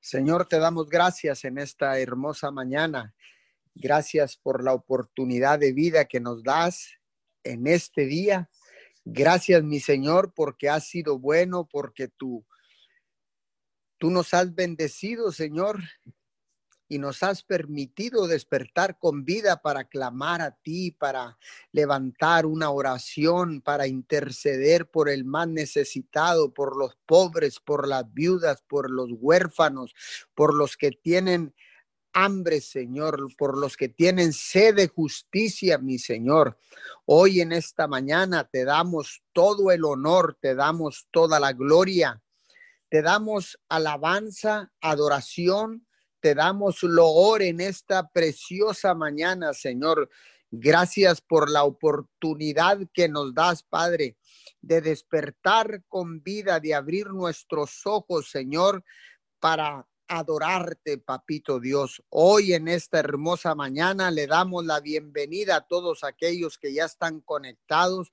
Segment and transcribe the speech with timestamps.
[0.00, 3.14] Señor, te damos gracias en esta hermosa mañana.
[3.74, 6.90] Gracias por la oportunidad de vida que nos das
[7.44, 8.50] en este día.
[9.04, 12.46] Gracias, mi Señor, porque has sido bueno, porque tú,
[13.98, 15.80] tú nos has bendecido, Señor,
[16.90, 21.38] y nos has permitido despertar con vida para clamar a ti, para
[21.70, 28.62] levantar una oración, para interceder por el más necesitado, por los pobres, por las viudas,
[28.62, 29.94] por los huérfanos,
[30.34, 31.54] por los que tienen
[32.12, 36.58] hambre, Señor, por los que tienen sed de justicia, mi Señor.
[37.06, 42.20] Hoy en esta mañana te damos todo el honor, te damos toda la gloria,
[42.88, 45.86] te damos alabanza, adoración
[46.20, 50.10] te damos loor en esta preciosa mañana, Señor.
[50.50, 54.16] Gracias por la oportunidad que nos das, Padre,
[54.60, 58.84] de despertar con vida, de abrir nuestros ojos, Señor,
[59.38, 62.02] para adorarte, papito Dios.
[62.08, 67.20] Hoy en esta hermosa mañana le damos la bienvenida a todos aquellos que ya están
[67.20, 68.10] conectados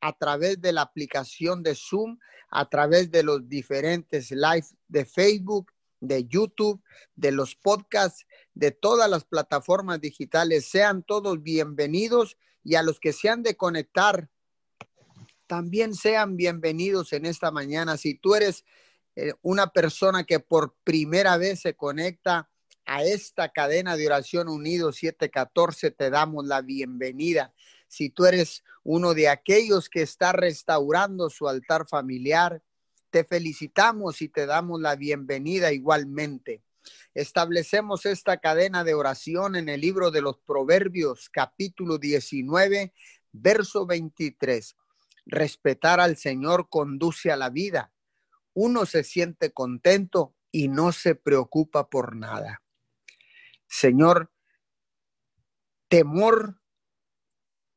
[0.00, 5.72] a través de la aplicación de Zoom, a través de los diferentes live de Facebook,
[6.02, 6.82] de YouTube,
[7.14, 10.68] de los podcasts, de todas las plataformas digitales.
[10.68, 14.28] Sean todos bienvenidos y a los que se han de conectar,
[15.46, 17.96] también sean bienvenidos en esta mañana.
[17.96, 18.64] Si tú eres
[19.16, 22.50] eh, una persona que por primera vez se conecta
[22.84, 27.54] a esta cadena de oración unido 714, te damos la bienvenida.
[27.86, 32.62] Si tú eres uno de aquellos que está restaurando su altar familiar,
[33.12, 36.64] te felicitamos y te damos la bienvenida igualmente.
[37.12, 42.94] Establecemos esta cadena de oración en el libro de los Proverbios, capítulo 19,
[43.30, 44.76] verso 23.
[45.26, 47.92] Respetar al Señor conduce a la vida.
[48.54, 52.62] Uno se siente contento y no se preocupa por nada.
[53.66, 54.32] Señor,
[55.88, 56.62] temor,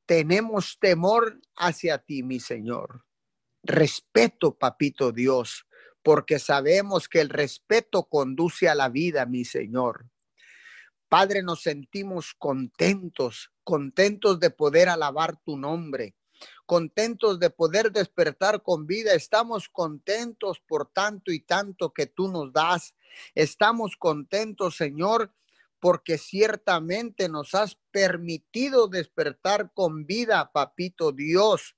[0.06, 3.06] tenemos temor hacia ti, mi Señor
[3.68, 5.66] respeto, papito Dios,
[6.04, 10.06] porque sabemos que el respeto conduce a la vida, mi Señor.
[11.10, 16.16] Padre, nos sentimos contentos, contentos de poder alabar tu nombre,
[16.66, 19.14] contentos de poder despertar con vida.
[19.14, 22.96] Estamos contentos por tanto y tanto que tú nos das.
[23.34, 25.34] Estamos contentos, Señor,
[25.80, 31.76] porque ciertamente nos has permitido despertar con vida, papito Dios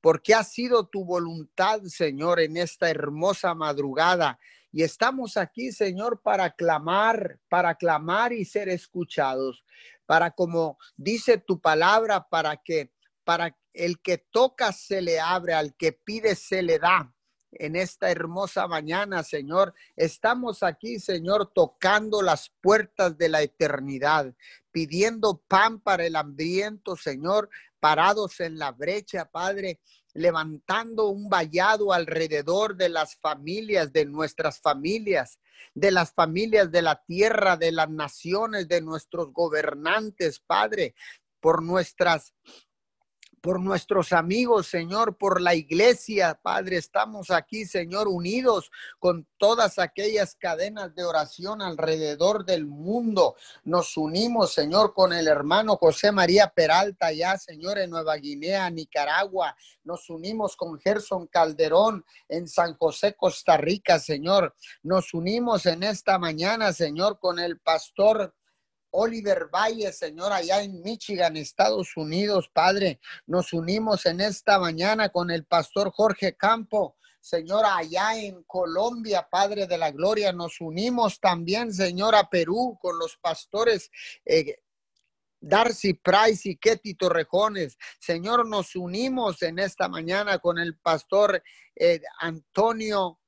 [0.00, 4.38] porque ha sido tu voluntad, Señor, en esta hermosa madrugada.
[4.70, 9.64] Y estamos aquí, Señor, para clamar, para clamar y ser escuchados,
[10.06, 12.92] para como dice tu palabra, para que
[13.24, 17.14] para el que toca se le abre, al que pide se le da.
[17.52, 24.34] En esta hermosa mañana, Señor, estamos aquí, Señor, tocando las puertas de la eternidad,
[24.70, 27.48] pidiendo pan para el hambriento, Señor,
[27.80, 29.80] parados en la brecha, Padre,
[30.12, 35.40] levantando un vallado alrededor de las familias, de nuestras familias,
[35.74, 40.94] de las familias de la tierra, de las naciones, de nuestros gobernantes, Padre,
[41.40, 42.34] por nuestras
[43.40, 46.76] por nuestros amigos, Señor, por la iglesia, Padre.
[46.76, 53.36] Estamos aquí, Señor, unidos con todas aquellas cadenas de oración alrededor del mundo.
[53.64, 59.56] Nos unimos, Señor, con el hermano José María Peralta, ya, Señor, en Nueva Guinea, Nicaragua.
[59.84, 64.54] Nos unimos con Gerson Calderón en San José, Costa Rica, Señor.
[64.82, 68.34] Nos unimos en esta mañana, Señor, con el pastor
[68.90, 73.00] Oliver Valle, Señor, allá en Michigan, Estados Unidos, Padre.
[73.26, 76.96] Nos unimos en esta mañana con el pastor Jorge Campo.
[77.20, 82.98] Señor, allá en Colombia, Padre de la Gloria, nos unimos también, Señor, a Perú con
[82.98, 83.90] los pastores
[84.24, 84.56] eh,
[85.40, 87.76] Darcy Price y Ketty Torrejones.
[88.00, 91.42] Señor, nos unimos en esta mañana con el pastor
[91.76, 93.20] eh, Antonio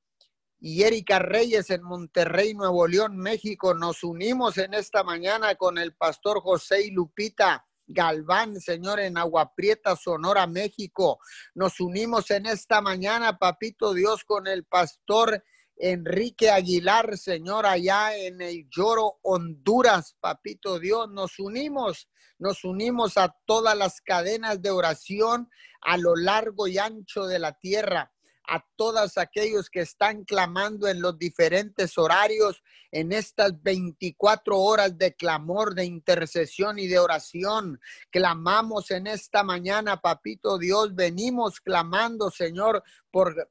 [0.60, 3.72] y Erika Reyes en Monterrey, Nuevo León, México.
[3.74, 7.66] Nos unimos en esta mañana con el pastor José y Lupita.
[7.92, 11.18] Galván, Señor, en Agua Prieta, Sonora, México.
[11.54, 15.42] Nos unimos en esta mañana, Papito Dios, con el pastor
[15.76, 21.10] Enrique Aguilar, Señor, allá en el Lloro, Honduras, Papito Dios.
[21.10, 22.08] Nos unimos,
[22.38, 27.58] nos unimos a todas las cadenas de oración a lo largo y ancho de la
[27.58, 28.12] tierra
[28.50, 35.14] a todos aquellos que están clamando en los diferentes horarios, en estas 24 horas de
[35.14, 37.80] clamor, de intercesión y de oración.
[38.10, 42.82] Clamamos en esta mañana, papito Dios, venimos clamando, Señor,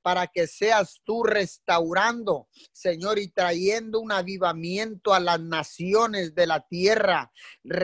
[0.01, 6.65] para que seas tú restaurando, Señor, y trayendo un avivamiento a las naciones de la
[6.67, 7.31] tierra.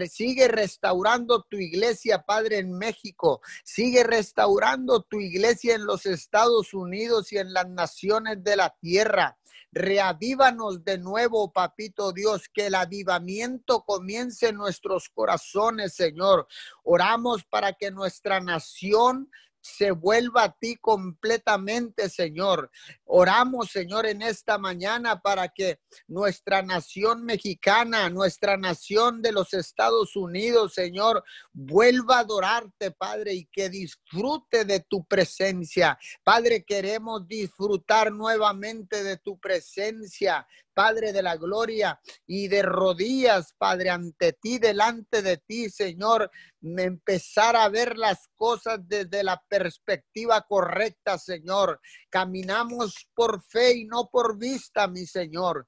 [0.10, 3.42] sigue restaurando tu iglesia, Padre, en México.
[3.64, 9.38] Sigue restaurando tu iglesia en los Estados Unidos y en las naciones de la tierra.
[9.72, 16.48] Reavívanos de nuevo, papito Dios, que el avivamiento comience en nuestros corazones, Señor.
[16.84, 19.30] Oramos para que nuestra nación
[19.66, 22.70] se vuelva a ti completamente, Señor.
[23.04, 30.16] Oramos, Señor, en esta mañana para que nuestra nación mexicana, nuestra nación de los Estados
[30.16, 35.98] Unidos, Señor, vuelva a adorarte, Padre, y que disfrute de tu presencia.
[36.24, 40.48] Padre, queremos disfrutar nuevamente de tu presencia.
[40.76, 46.30] Padre de la gloria, y de rodillas, Padre, ante ti, delante de ti, Señor,
[46.62, 51.80] empezar a ver las cosas desde la perspectiva correcta, Señor.
[52.10, 55.66] Caminamos por fe y no por vista, mi Señor.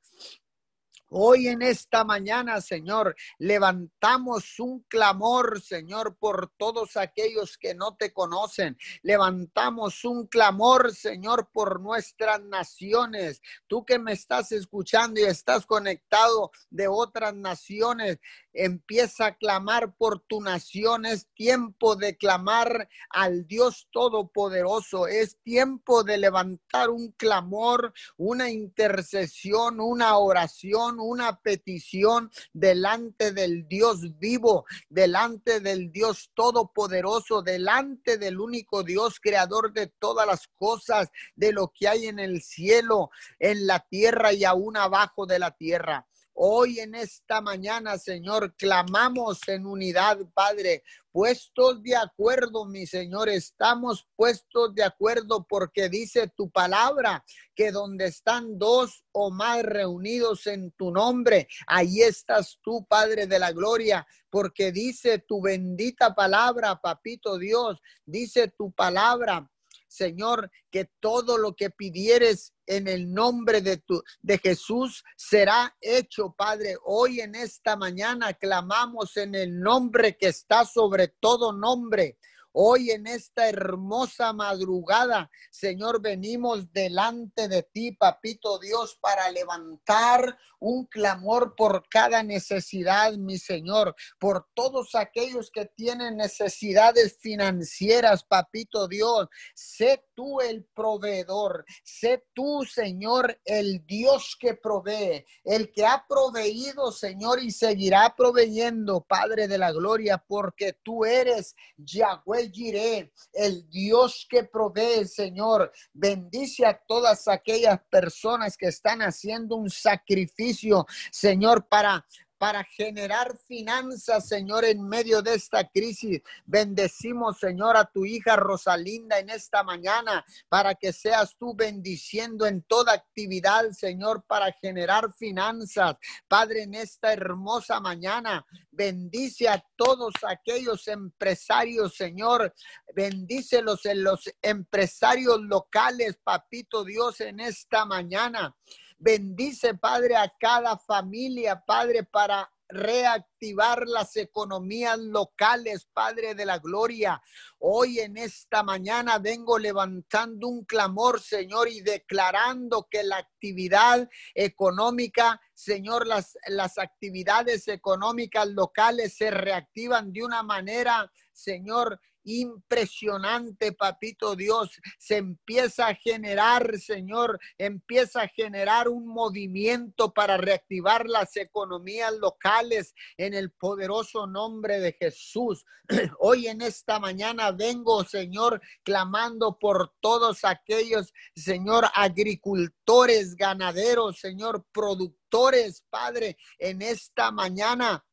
[1.09, 8.11] Hoy en esta mañana, Señor, levantamos un clamor, Señor, por todos aquellos que no te
[8.11, 8.77] conocen.
[9.03, 13.41] Levantamos un clamor, Señor, por nuestras naciones.
[13.67, 18.19] Tú que me estás escuchando y estás conectado de otras naciones,
[18.51, 21.05] empieza a clamar por tu nación.
[21.05, 25.07] Es tiempo de clamar al Dios Todopoderoso.
[25.07, 34.17] Es tiempo de levantar un clamor, una intercesión, una oración, una petición delante del Dios
[34.17, 41.51] vivo, delante del Dios Todopoderoso, delante del único Dios creador de todas las cosas, de
[41.51, 43.09] lo que hay en el cielo,
[43.39, 46.07] en la tierra y aún abajo de la tierra.
[46.39, 54.07] Hoy en esta mañana, Señor, clamamos en unidad, Padre, puestos de acuerdo, mi Señor, estamos
[54.15, 57.25] puestos de acuerdo porque dice tu palabra
[57.55, 63.39] que donde están dos o más reunidos en tu nombre, ahí estás tú, Padre de
[63.39, 69.49] la Gloria, porque dice tu bendita palabra, Papito Dios, dice tu palabra
[69.87, 76.35] Señor, que todo lo que pidieres en el nombre de tu de Jesús será hecho,
[76.37, 76.75] Padre.
[76.85, 82.17] Hoy en esta mañana clamamos en el nombre que está sobre todo nombre.
[82.59, 90.85] Hoy en esta hermosa madrugada, Señor, venimos delante de ti, papito Dios, para levantar un
[90.85, 99.27] clamor por cada necesidad, mi Señor, por todos aquellos que tienen necesidades financieras, papito Dios.
[99.53, 106.91] Sé tú el proveedor, sé tú, Señor, el Dios que provee, el que ha proveído,
[106.91, 114.25] Señor, y seguirá proveyendo, Padre de la Gloria, porque tú eres Yahweh Jireh, el Dios
[114.29, 115.71] que provee, Señor.
[115.93, 122.05] Bendice a todas aquellas personas que están haciendo un sacrificio, Señor, para
[122.37, 126.21] para generar finanzas, Señor, en medio de esta crisis.
[126.45, 132.61] Bendecimos, Señor, a tu hija Rosalinda en esta mañana para que seas tú bendiciendo en
[132.63, 135.95] toda actividad, Señor, para generar finanzas.
[136.27, 142.53] Padre, en esta hermosa mañana, bendice a todos aquellos empresarios, Señor.
[142.95, 148.55] Bendícelos en los empresarios locales, papito Dios, en esta mañana.
[148.99, 157.21] Bendice, Padre, a cada familia, Padre, para reactivar las economías locales, Padre de la Gloria.
[157.59, 165.39] Hoy en esta mañana vengo levantando un clamor, Señor, y declarando que la actividad económica,
[165.53, 174.69] Señor, las, las actividades económicas locales se reactivan de una manera, Señor, impresionante, papito Dios.
[174.99, 182.93] Se empieza a generar, Señor, empieza a generar un movimiento para reactivar las economías locales
[183.17, 185.65] en el poderoso nombre de Jesús.
[186.19, 195.85] Hoy en esta mañana vengo, Señor, clamando por todos aquellos, Señor, agricultores, ganaderos, Señor, productores,
[195.89, 198.03] Padre, en esta mañana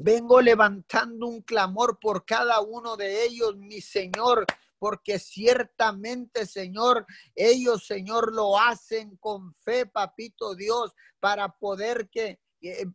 [0.00, 4.46] Vengo levantando un clamor por cada uno de ellos, mi Señor,
[4.78, 12.38] porque ciertamente, Señor, ellos, Señor, lo hacen con fe, papito Dios, para poder que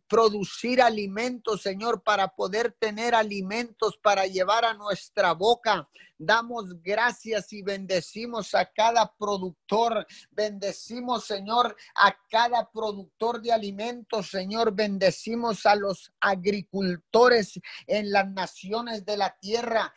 [0.08, 5.88] producir alimentos, Señor, para poder tener alimentos para llevar a nuestra boca.
[6.18, 10.06] Damos gracias y bendecimos a cada productor.
[10.30, 14.74] Bendecimos, Señor, a cada productor de alimentos, Señor.
[14.74, 19.92] Bendecimos a los agricultores en las naciones de la tierra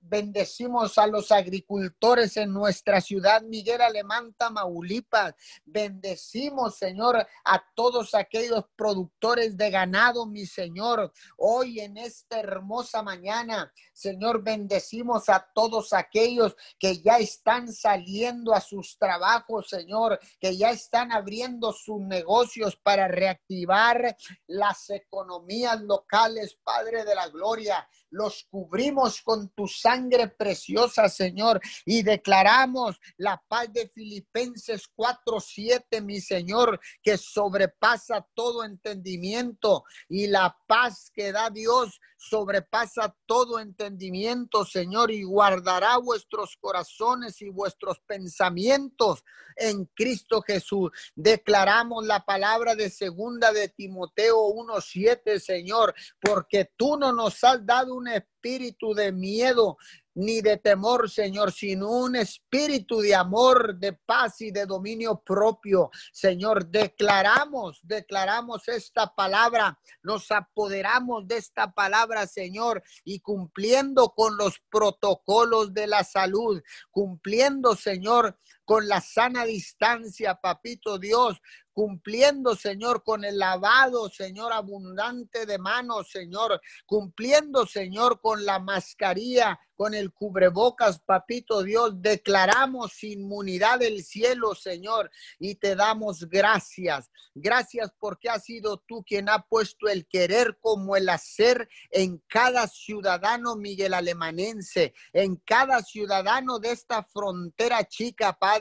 [0.00, 5.34] bendecimos a los agricultores en nuestra ciudad, Miguel Alemán, Tamaulipas.
[5.64, 11.12] Bendecimos, Señor, a todos aquellos productores de ganado, mi Señor.
[11.36, 18.60] Hoy en esta hermosa mañana, Señor, bendecimos a todos aquellos que ya están saliendo a
[18.60, 24.16] sus trabajos, Señor, que ya están abriendo sus negocios para reactivar
[24.46, 32.02] las economías locales, Padre de la Gloria los cubrimos con tu sangre preciosa, Señor, y
[32.02, 41.10] declaramos la paz de Filipenses 4:7, mi Señor, que sobrepasa todo entendimiento y la paz
[41.14, 49.24] que da Dios sobrepasa todo entendimiento, Señor, y guardará vuestros corazones y vuestros pensamientos
[49.56, 50.90] en Cristo Jesús.
[51.16, 57.94] Declaramos la palabra de segunda de Timoteo 1:7, Señor, porque tú no nos has dado
[57.96, 59.76] un espíritu de miedo,
[60.14, 65.90] ni de temor, Señor, sino un espíritu de amor, de paz y de dominio propio.
[66.12, 74.60] Señor, declaramos, declaramos esta palabra, nos apoderamos de esta palabra, Señor, y cumpliendo con los
[74.70, 81.40] protocolos de la salud, cumpliendo, Señor, con la sana distancia, papito Dios,
[81.72, 89.58] cumpliendo, Señor, con el lavado, Señor, abundante de manos, Señor, cumpliendo, Señor, con la mascarilla,
[89.74, 97.10] con el cubrebocas, papito Dios, declaramos inmunidad del cielo, Señor, y te damos gracias.
[97.34, 102.68] Gracias porque has sido tú quien ha puesto el querer como el hacer en cada
[102.68, 108.51] ciudadano Miguel Alemanense, en cada ciudadano de esta frontera chica, Padre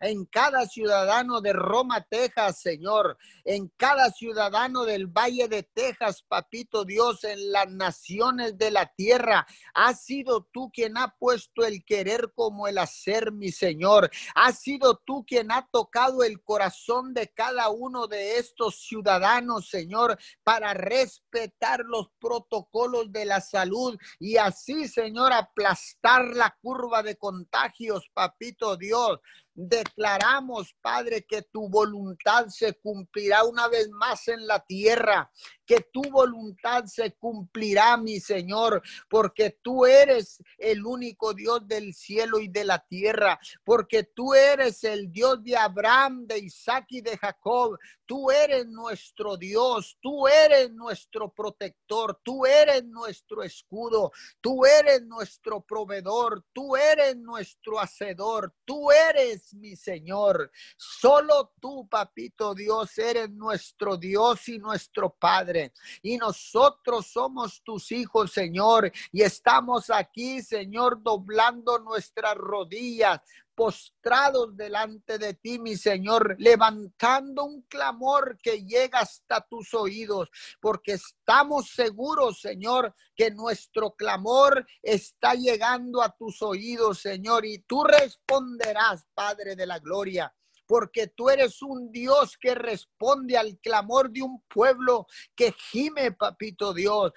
[0.00, 6.84] en cada ciudadano de Roma, Texas, Señor, en cada ciudadano del Valle de Texas, Papito
[6.84, 9.46] Dios, en las naciones de la tierra.
[9.74, 14.10] Has sido tú quien ha puesto el querer como el hacer, mi Señor.
[14.34, 20.18] Has sido tú quien ha tocado el corazón de cada uno de estos ciudadanos, Señor,
[20.44, 28.08] para respetar los protocolos de la salud y así, Señor, aplastar la curva de contagios,
[28.12, 29.15] Papito Dios.
[29.58, 35.32] Declaramos, Padre, que tu voluntad se cumplirá una vez más en la tierra,
[35.66, 42.38] que tu voluntad se cumplirá, mi Señor, porque tú eres el único Dios del cielo
[42.38, 47.18] y de la tierra, porque tú eres el Dios de Abraham, de Isaac y de
[47.18, 47.78] Jacob.
[48.06, 55.60] Tú eres nuestro Dios, tú eres nuestro protector, tú eres nuestro escudo, tú eres nuestro
[55.60, 60.52] proveedor, tú eres nuestro hacedor, tú eres mi Señor.
[60.76, 65.55] Solo tú, papito Dios, eres nuestro Dios y nuestro Padre.
[66.02, 68.92] Y nosotros somos tus hijos, Señor.
[69.12, 73.20] Y estamos aquí, Señor, doblando nuestras rodillas
[73.56, 80.28] postrados delante de ti, mi Señor, levantando un clamor que llega hasta tus oídos,
[80.60, 87.82] porque estamos seguros, Señor, que nuestro clamor está llegando a tus oídos, Señor, y tú
[87.82, 90.32] responderás, Padre de la Gloria
[90.66, 96.74] porque tú eres un Dios que responde al clamor de un pueblo que gime, papito
[96.74, 97.12] Dios.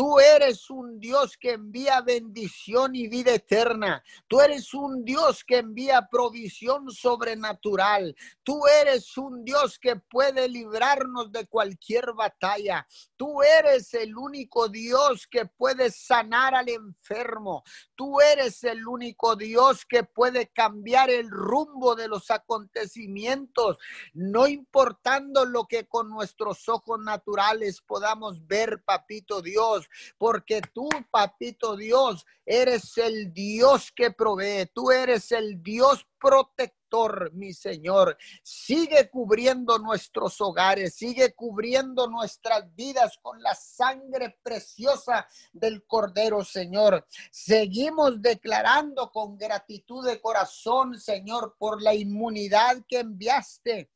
[0.00, 4.02] Tú eres un Dios que envía bendición y vida eterna.
[4.26, 8.16] Tú eres un Dios que envía provisión sobrenatural.
[8.42, 12.88] Tú eres un Dios que puede librarnos de cualquier batalla.
[13.14, 17.62] Tú eres el único Dios que puede sanar al enfermo.
[17.94, 23.76] Tú eres el único Dios que puede cambiar el rumbo de los acontecimientos,
[24.14, 31.76] no importando lo que con nuestros ojos naturales podamos ver, papito Dios porque tú, papito
[31.76, 38.18] Dios, eres el Dios que provee, tú eres el Dios protector, mi Señor.
[38.42, 47.06] Sigue cubriendo nuestros hogares, sigue cubriendo nuestras vidas con la sangre preciosa del Cordero, Señor.
[47.30, 53.90] Seguimos declarando con gratitud de corazón, Señor, por la inmunidad que enviaste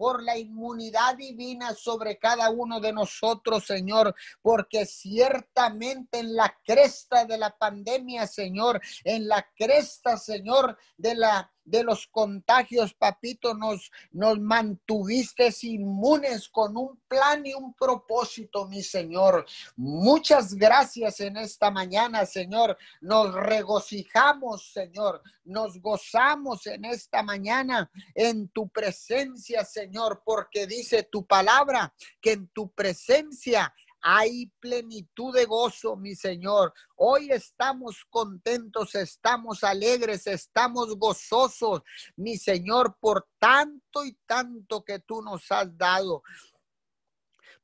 [0.00, 7.26] por la inmunidad divina sobre cada uno de nosotros, Señor, porque ciertamente en la cresta
[7.26, 13.90] de la pandemia, Señor, en la cresta, Señor, de la de los contagios, papito, nos,
[14.12, 19.46] nos mantuviste inmunes con un plan y un propósito, mi Señor.
[19.76, 22.76] Muchas gracias en esta mañana, Señor.
[23.00, 25.22] Nos regocijamos, Señor.
[25.44, 32.48] Nos gozamos en esta mañana en tu presencia, Señor, porque dice tu palabra que en
[32.48, 36.72] tu presencia hay plenitud de gozo, mi Señor.
[36.96, 41.82] Hoy estamos contentos, estamos alegres, estamos gozosos,
[42.16, 46.22] mi Señor, por tanto y tanto que tú nos has dado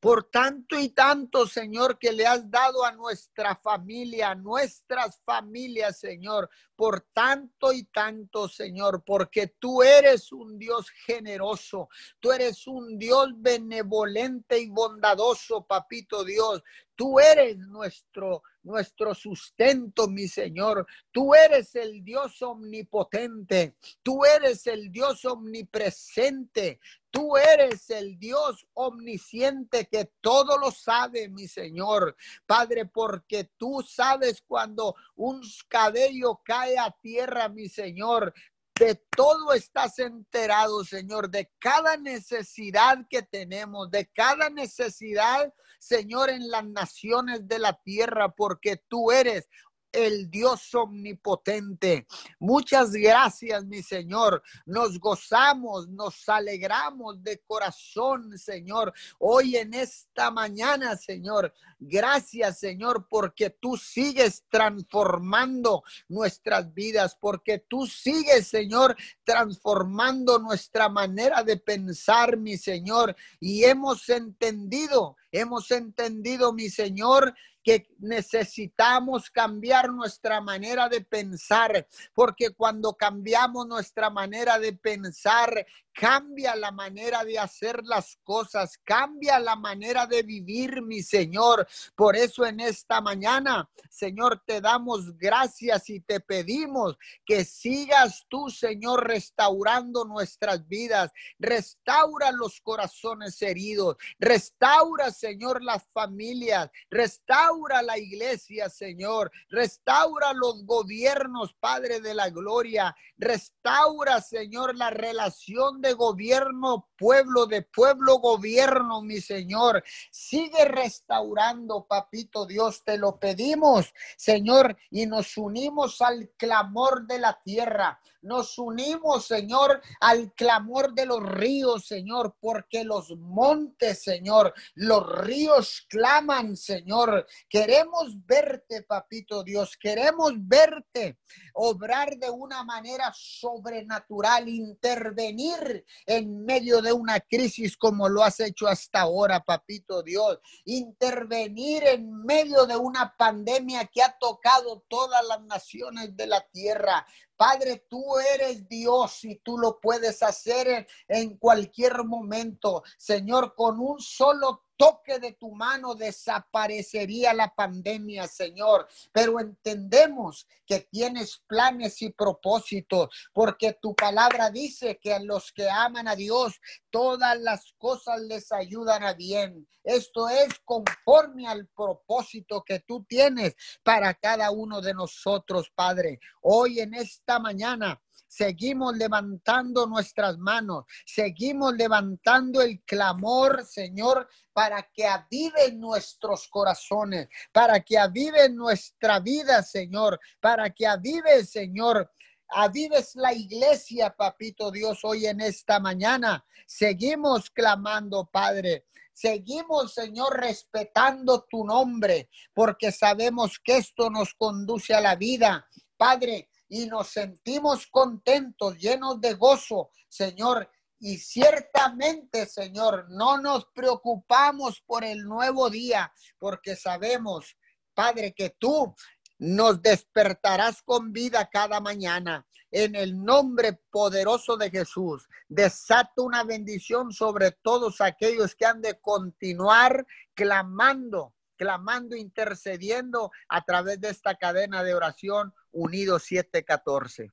[0.00, 5.98] por tanto y tanto, Señor, que le has dado a nuestra familia, a nuestras familias,
[5.98, 11.88] Señor, por tanto y tanto, Señor, porque tú eres un Dios generoso,
[12.20, 16.62] tú eres un Dios benevolente y bondadoso, papito Dios.
[16.94, 20.86] Tú eres nuestro nuestro sustento, mi Señor.
[21.12, 23.76] Tú eres el Dios omnipotente.
[24.02, 26.80] Tú eres el Dios omnipresente.
[27.16, 32.14] Tú eres el Dios omnisciente que todo lo sabe, mi Señor.
[32.44, 38.34] Padre, porque tú sabes cuando un cabello cae a tierra, mi Señor.
[38.78, 46.50] De todo estás enterado, Señor, de cada necesidad que tenemos, de cada necesidad Señor, en
[46.50, 49.48] las naciones de la tierra, porque tú eres
[49.96, 52.06] el Dios omnipotente.
[52.38, 54.42] Muchas gracias, mi Señor.
[54.66, 61.52] Nos gozamos, nos alegramos de corazón, Señor, hoy en esta mañana, Señor.
[61.78, 71.42] Gracias, Señor, porque tú sigues transformando nuestras vidas, porque tú sigues, Señor, transformando nuestra manera
[71.42, 73.16] de pensar, mi Señor.
[73.40, 82.50] Y hemos entendido, hemos entendido, mi Señor, que necesitamos cambiar nuestra manera de pensar, porque
[82.50, 85.66] cuando cambiamos nuestra manera de pensar,
[85.98, 91.66] Cambia la manera de hacer las cosas, cambia la manera de vivir, mi Señor.
[91.94, 98.50] Por eso en esta mañana, Señor, te damos gracias y te pedimos que sigas tú,
[98.50, 101.12] Señor, restaurando nuestras vidas.
[101.38, 103.96] Restaura los corazones heridos.
[104.18, 106.70] Restaura, Señor, las familias.
[106.90, 109.32] Restaura la iglesia, Señor.
[109.48, 112.94] Restaura los gobiernos, Padre de la Gloria.
[113.16, 119.82] Restaura, Señor, la relación de gobierno, pueblo de pueblo, gobierno, mi Señor.
[120.10, 127.40] Sigue restaurando, papito Dios, te lo pedimos, Señor, y nos unimos al clamor de la
[127.42, 128.00] tierra.
[128.22, 135.86] Nos unimos, Señor, al clamor de los ríos, Señor, porque los montes, Señor, los ríos
[135.88, 137.24] claman, Señor.
[137.48, 141.18] Queremos verte, papito Dios, queremos verte
[141.54, 148.66] obrar de una manera sobrenatural, intervenir en medio de una crisis como lo has hecho
[148.66, 150.38] hasta ahora, papito Dios.
[150.64, 157.06] Intervenir en medio de una pandemia que ha tocado todas las naciones de la tierra.
[157.36, 162.82] Padre, tú eres Dios y tú lo puedes hacer en, cualquier momento.
[162.96, 168.88] Señor, con un solo toque de tu mano desaparecería la pandemia, Señor.
[169.12, 175.68] Pero entendemos que tienes planes y propósitos, porque tu palabra dice que a los que
[175.70, 179.66] aman a Dios, todas las cosas les ayudan a bien.
[179.86, 186.18] Esto es conforme al propósito que tú tienes para cada uno de nosotros, Padre.
[186.40, 186.94] Hoy en
[187.26, 196.46] esta mañana seguimos levantando nuestras manos, seguimos levantando el clamor, Señor, para que avive nuestros
[196.46, 202.12] corazones, para que avive nuestra vida, Señor, para que avive, Señor,
[202.48, 206.44] avives la iglesia, papito Dios, hoy en esta mañana.
[206.64, 208.86] Seguimos clamando, Padre.
[209.12, 215.66] Seguimos, Señor, respetando tu nombre, porque sabemos que esto nos conduce a la vida.
[215.96, 220.70] Padre, y nos sentimos contentos, llenos de gozo, Señor.
[220.98, 227.56] Y ciertamente, Señor, no nos preocupamos por el nuevo día, porque sabemos,
[227.94, 228.94] Padre, que tú
[229.38, 232.46] nos despertarás con vida cada mañana.
[232.70, 238.98] En el nombre poderoso de Jesús, desato una bendición sobre todos aquellos que han de
[239.00, 247.32] continuar clamando clamando, intercediendo a través de esta cadena de oración Unidos 714.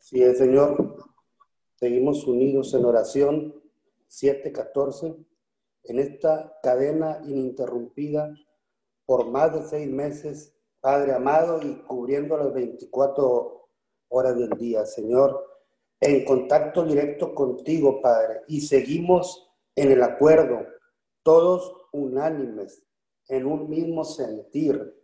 [0.00, 0.96] Sí, Señor.
[1.76, 3.54] Seguimos unidos en oración
[4.08, 5.16] 714
[5.84, 8.34] en esta cadena ininterrumpida
[9.06, 13.68] por más de seis meses, Padre amado, y cubriendo las 24
[14.08, 14.86] horas del día.
[14.86, 15.44] Señor,
[16.00, 20.66] en contacto directo contigo, Padre, y seguimos en el acuerdo,
[21.22, 22.82] todos unánimes,
[23.28, 25.02] en un mismo sentir.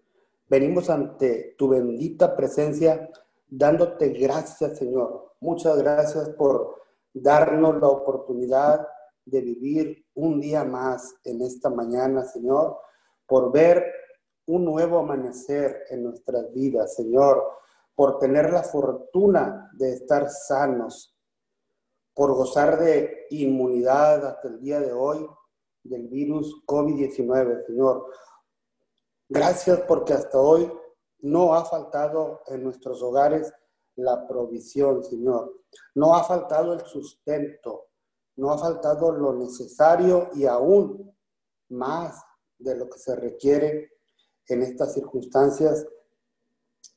[0.48, 3.10] Venimos ante tu bendita presencia
[3.46, 5.34] dándote gracias, Señor.
[5.40, 6.76] Muchas gracias por
[7.12, 8.86] darnos la oportunidad
[9.24, 12.78] de vivir un día más en esta mañana, Señor,
[13.26, 13.84] por ver
[14.46, 17.42] un nuevo amanecer en nuestras vidas, Señor,
[17.94, 21.16] por tener la fortuna de estar sanos,
[22.14, 25.26] por gozar de inmunidad hasta el día de hoy
[25.82, 28.06] del virus COVID-19, Señor.
[29.28, 30.70] Gracias porque hasta hoy
[31.20, 33.52] no ha faltado en nuestros hogares
[33.96, 35.54] la provisión, Señor.
[35.94, 37.88] No ha faltado el sustento,
[38.36, 41.14] no ha faltado lo necesario y aún
[41.68, 42.22] más
[42.58, 43.92] de lo que se requiere
[44.46, 45.86] en estas circunstancias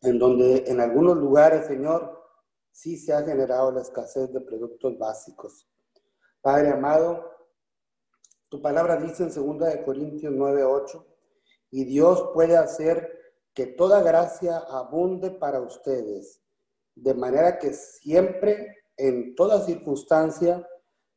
[0.01, 2.21] en donde en algunos lugares, Señor,
[2.71, 5.67] sí se ha generado la escasez de productos básicos.
[6.41, 7.32] Padre amado,
[8.53, 11.03] tu palabra dice en 2 Corintios 9:8,
[11.71, 13.11] y Dios puede hacer
[13.51, 16.39] que toda gracia abunde para ustedes,
[16.93, 20.69] de manera que siempre, en toda circunstancia,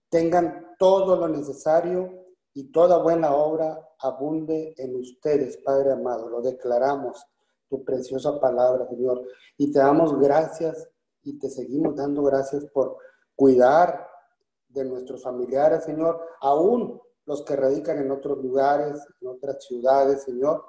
[0.08, 6.30] tengan todo lo necesario y toda buena obra abunde en ustedes, Padre amado.
[6.30, 7.22] Lo declaramos,
[7.68, 9.20] tu preciosa palabra, Señor.
[9.58, 10.88] Y te damos gracias
[11.22, 12.96] y te seguimos dando gracias por
[13.34, 14.08] cuidar
[14.68, 20.64] de nuestros familiares, Señor, aún los que radican en otros lugares, en otras ciudades, Señor,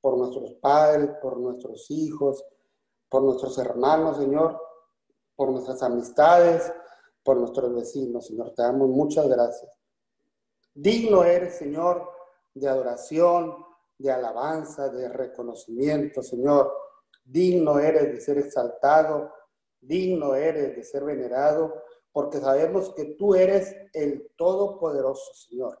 [0.00, 2.44] por nuestros padres, por nuestros hijos,
[3.08, 4.60] por nuestros hermanos, Señor,
[5.36, 6.72] por nuestras amistades,
[7.22, 8.54] por nuestros vecinos, Señor.
[8.54, 9.70] Te damos muchas gracias.
[10.74, 12.08] Digno eres, Señor,
[12.54, 13.54] de adoración,
[13.98, 16.72] de alabanza, de reconocimiento, Señor.
[17.24, 19.30] Digno eres de ser exaltado,
[19.80, 25.78] digno eres de ser venerado, porque sabemos que tú eres el Todopoderoso, Señor,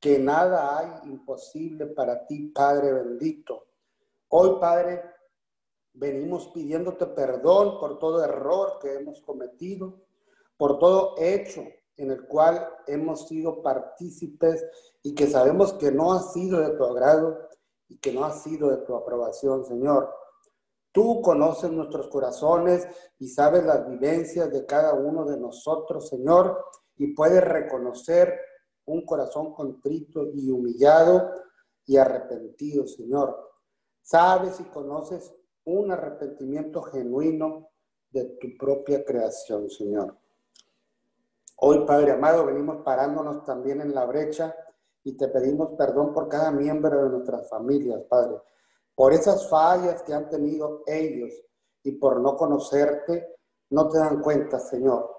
[0.00, 3.66] que nada hay imposible para ti, Padre bendito.
[4.28, 5.02] Hoy, Padre,
[5.92, 10.02] venimos pidiéndote perdón por todo error que hemos cometido,
[10.56, 11.62] por todo hecho
[11.96, 14.64] en el cual hemos sido partícipes
[15.02, 17.38] y que sabemos que no ha sido de tu agrado
[17.88, 20.12] y que no ha sido de tu aprobación, Señor.
[20.92, 22.86] Tú conoces nuestros corazones
[23.18, 26.64] y sabes las vivencias de cada uno de nosotros, Señor,
[26.96, 28.38] y puedes reconocer
[28.86, 31.30] un corazón contrito y humillado
[31.84, 33.36] y arrepentido, Señor.
[34.02, 37.68] Sabes y conoces un arrepentimiento genuino
[38.10, 40.16] de tu propia creación, Señor.
[41.56, 44.54] Hoy, Padre amado, venimos parándonos también en la brecha
[45.02, 48.36] y te pedimos perdón por cada miembro de nuestras familias, Padre,
[48.94, 51.32] por esas fallas que han tenido ellos
[51.82, 53.36] y por no conocerte,
[53.70, 55.15] no te dan cuenta, Señor,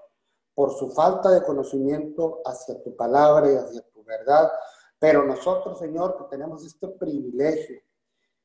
[0.58, 4.52] por su falta de conocimiento hacia tu palabra y hacia tu verdad.
[4.98, 7.80] Pero nosotros, Señor, que tenemos este privilegio,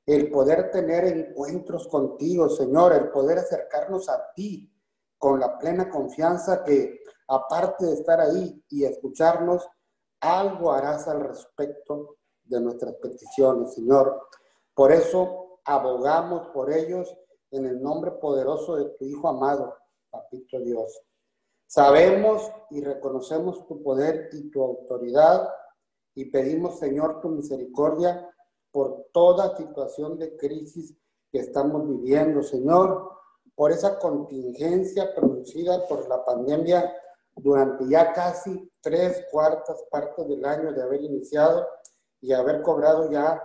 [0.04, 4.70] el poder tener encuentros contigo, Señor, el poder acercarnos a ti
[5.16, 9.66] con la plena confianza que aparte de estar ahí y escucharnos,
[10.20, 14.28] algo harás al respecto de nuestras peticiones, Señor.
[14.74, 17.16] Por eso abogamos por ellos
[17.52, 19.74] en el nombre poderoso de tu Hijo amado,
[20.10, 21.02] Papito Dios.
[21.74, 25.48] Sabemos y reconocemos tu poder y tu autoridad
[26.14, 28.30] y pedimos, Señor, tu misericordia
[28.70, 30.94] por toda situación de crisis
[31.30, 33.12] que estamos viviendo, Señor,
[33.54, 36.94] por esa contingencia producida por la pandemia
[37.36, 41.66] durante ya casi tres cuartas partes del año de haber iniciado
[42.20, 43.42] y haber cobrado ya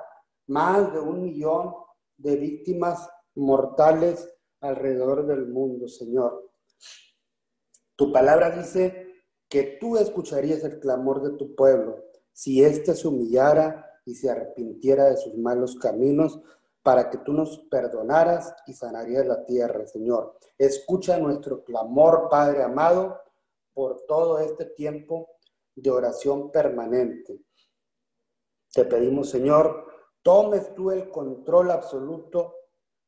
[0.48, 1.74] más de un millón
[2.18, 6.44] de víctimas mortales alrededor del mundo, Señor.
[7.98, 14.00] Tu palabra dice que tú escucharías el clamor de tu pueblo si éste se humillara
[14.06, 16.40] y se arrepintiera de sus malos caminos
[16.84, 20.38] para que tú nos perdonaras y sanarías la tierra, Señor.
[20.58, 23.20] Escucha nuestro clamor, Padre amado,
[23.74, 25.32] por todo este tiempo
[25.76, 27.42] de oración permanente.
[28.72, 29.86] Te pedimos, Señor,
[30.22, 32.54] tomes tú el control absoluto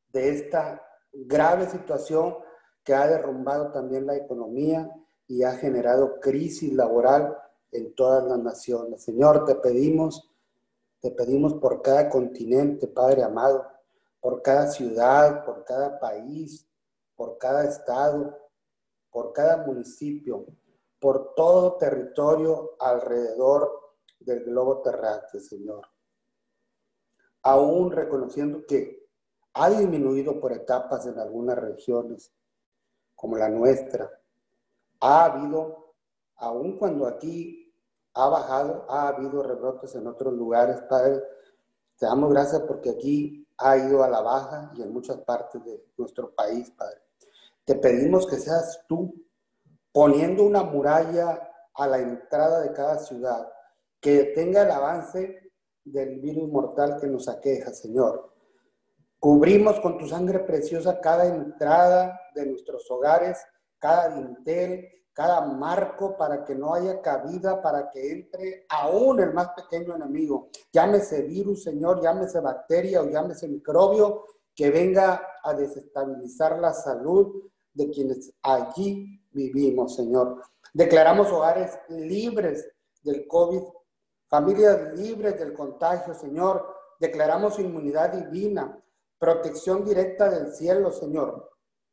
[0.08, 2.38] de esta grave situación
[2.84, 4.89] que ha derrumbado también la economía
[5.28, 7.38] y ha generado crisis laboral
[7.72, 9.04] en todas las naciones.
[9.04, 10.30] Señor, te pedimos,
[11.00, 13.65] te pedimos por cada continente, Padre amado,
[14.20, 16.68] por cada ciudad, por cada país,
[17.15, 18.38] por cada estado,
[19.12, 20.46] por cada municipio,
[21.00, 23.72] por todo territorio alrededor
[24.20, 25.88] del globo terráqueo, Señor.
[27.42, 29.08] Aún reconociendo que
[29.54, 32.34] ha disminuido por etapas en algunas regiones,
[33.19, 34.10] como la nuestra,
[35.01, 35.93] Ha habido,
[36.38, 37.73] aun cuando aquí
[38.13, 41.21] ha bajado, ha habido rebrotes en otros lugares, Padre.
[41.97, 45.86] Te damos gracias porque aquí ha ido a la baja y en muchas partes de
[45.97, 47.01] nuestro país, Padre.
[47.65, 49.13] Te pedimos que seas tú
[49.91, 53.51] poniendo una muralla a la entrada de cada ciudad,
[53.99, 55.51] que tenga el avance
[55.84, 58.34] del virus mortal que nos aqueja, Señor.
[59.19, 63.38] Cubrimos con tu sangre preciosa cada entrada de nuestros hogares,
[63.77, 69.49] cada dintel, cada marco para que no haya cabida, para que entre aún el más
[69.49, 70.49] pequeño enemigo.
[70.71, 74.23] Llámese virus, Señor, llámese bacteria o llámese microbio,
[74.55, 80.41] que venga a desestabilizar la salud de quienes allí vivimos, Señor.
[80.73, 82.69] Declaramos hogares libres
[83.03, 83.63] del COVID,
[84.29, 86.65] familias libres del contagio, Señor.
[86.99, 88.82] Declaramos inmunidad divina,
[89.19, 91.51] protección directa del cielo, Señor.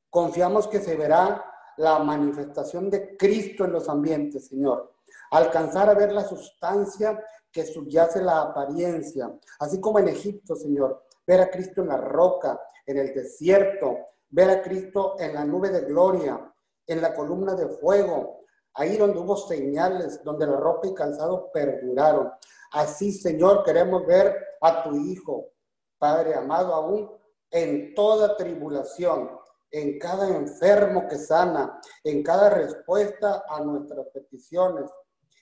[0.09, 1.45] Confiamos que se verá
[1.77, 4.95] la manifestación de Cristo en los ambientes, Señor.
[5.31, 11.03] Alcanzar a ver la sustancia que subyace la apariencia, así como en Egipto, Señor.
[11.27, 13.99] Ver a Cristo en la roca, en el desierto,
[14.31, 16.53] ver a Cristo en la nube de gloria,
[16.87, 22.31] en la columna de fuego, ahí donde hubo señales, donde la ropa y calzado perduraron.
[22.73, 25.51] Así, Señor, queremos ver a tu Hijo,
[25.99, 27.11] Padre amado aún,
[27.51, 29.31] en toda tribulación,
[29.71, 34.91] en cada enfermo que sana, en cada respuesta a nuestras peticiones.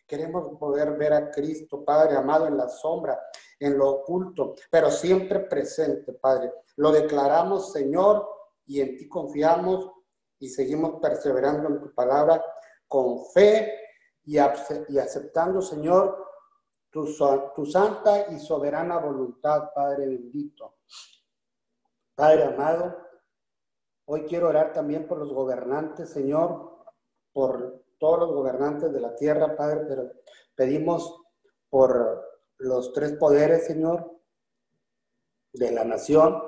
[0.07, 3.19] Queremos poder ver a Cristo, Padre amado, en la sombra,
[3.59, 6.53] en lo oculto, pero siempre presente, Padre.
[6.77, 8.29] Lo declaramos, Señor,
[8.67, 9.90] y en ti confiamos
[10.38, 12.45] y seguimos perseverando en tu palabra
[12.87, 13.73] con fe
[14.25, 16.24] y, aceptando, Señor,
[16.95, 20.77] tu, santa y soberana voluntad, Padre bendito.
[22.15, 23.05] Padre amado,
[24.07, 26.77] Hoy quiero orar también por los gobernantes, Señor,
[27.33, 30.11] por todos los gobernantes de la tierra, Padre, pero
[30.55, 31.23] pedimos
[31.71, 32.23] por
[32.59, 34.21] los tres poderes, Señor,
[35.55, 36.39] de la nación.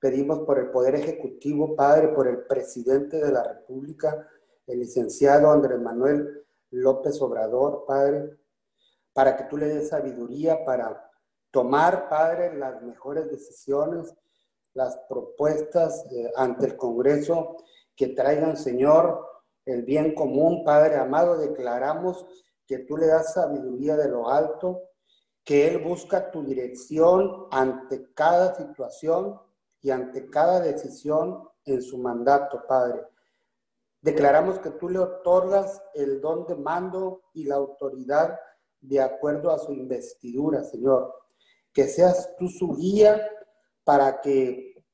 [0.00, 4.26] Pedimos por el Poder Ejecutivo, Padre, por el presidente de la República,
[4.66, 8.38] el licenciado Andrés Manuel López Obrador, Padre,
[9.12, 11.10] para que tú le des sabiduría para
[11.50, 14.14] tomar, Padre, las mejores decisiones
[14.74, 17.56] las propuestas eh, ante el Congreso
[17.94, 19.26] que traigan, Señor,
[19.64, 22.26] el bien común, Padre amado, declaramos
[22.66, 24.82] que tú le das sabiduría de lo alto,
[25.44, 29.40] que Él busca tu dirección ante cada situación
[29.80, 33.06] y ante cada decisión en su mandato, Padre.
[34.00, 38.38] Declaramos que tú le otorgas el don de mando y la autoridad
[38.82, 41.14] de acuerdo a su investidura, Señor.
[41.72, 43.26] Que seas tú su guía
[43.84, 44.84] para que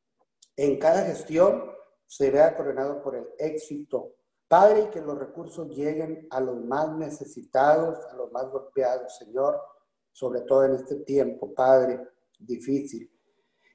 [0.56, 1.72] en cada gestión
[2.06, 4.14] se vea coronado por el éxito.
[4.46, 9.60] Padre, y que los recursos lleguen a los más necesitados, a los más golpeados, Señor,
[10.10, 12.00] sobre todo en este tiempo, Padre,
[12.38, 13.12] difícil.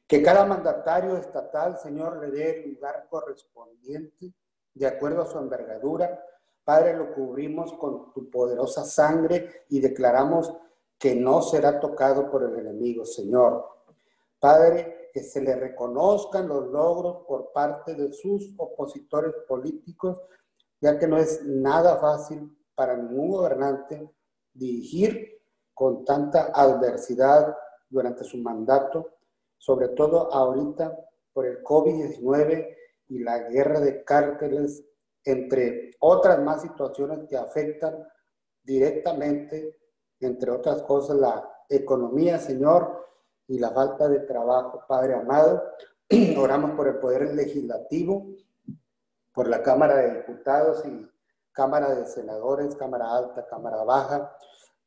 [0.08, 4.34] Que cada mandatario estatal, Señor, le dé el lugar correspondiente
[4.74, 6.22] de acuerdo a su envergadura.
[6.64, 10.54] Padre, lo cubrimos con tu poderosa sangre y declaramos
[10.98, 13.66] que no será tocado por el enemigo, Señor.
[14.40, 20.22] Padre, que se le reconozcan los logros por parte de sus opositores políticos,
[20.80, 24.10] ya que no es nada fácil para ningún gobernante
[24.54, 25.42] dirigir
[25.74, 27.56] con tanta adversidad
[27.90, 29.12] durante su mandato,
[29.58, 30.98] sobre todo ahorita
[31.32, 32.76] por el COVID-19
[33.10, 34.84] y la guerra de cárteles,
[35.24, 38.08] entre otras más situaciones que afectan
[38.62, 39.78] directamente,
[40.20, 43.04] entre otras cosas, la economía, Señor,
[43.48, 44.84] y la falta de trabajo.
[44.88, 45.64] Padre amado,
[46.38, 48.28] oramos por el Poder Legislativo,
[49.34, 51.10] por la Cámara de Diputados y
[51.52, 54.36] Cámara de Senadores, Cámara Alta, Cámara Baja.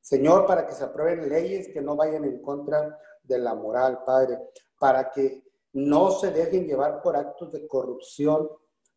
[0.00, 4.38] Señor, para que se aprueben leyes que no vayan en contra de la moral, Padre,
[4.78, 8.48] para que no se dejen llevar por actos de corrupción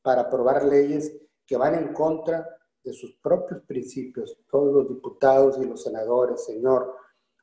[0.02, 1.12] para aprobar leyes
[1.50, 2.48] que van en contra
[2.84, 6.96] de sus propios principios, todos los diputados y los senadores, Señor.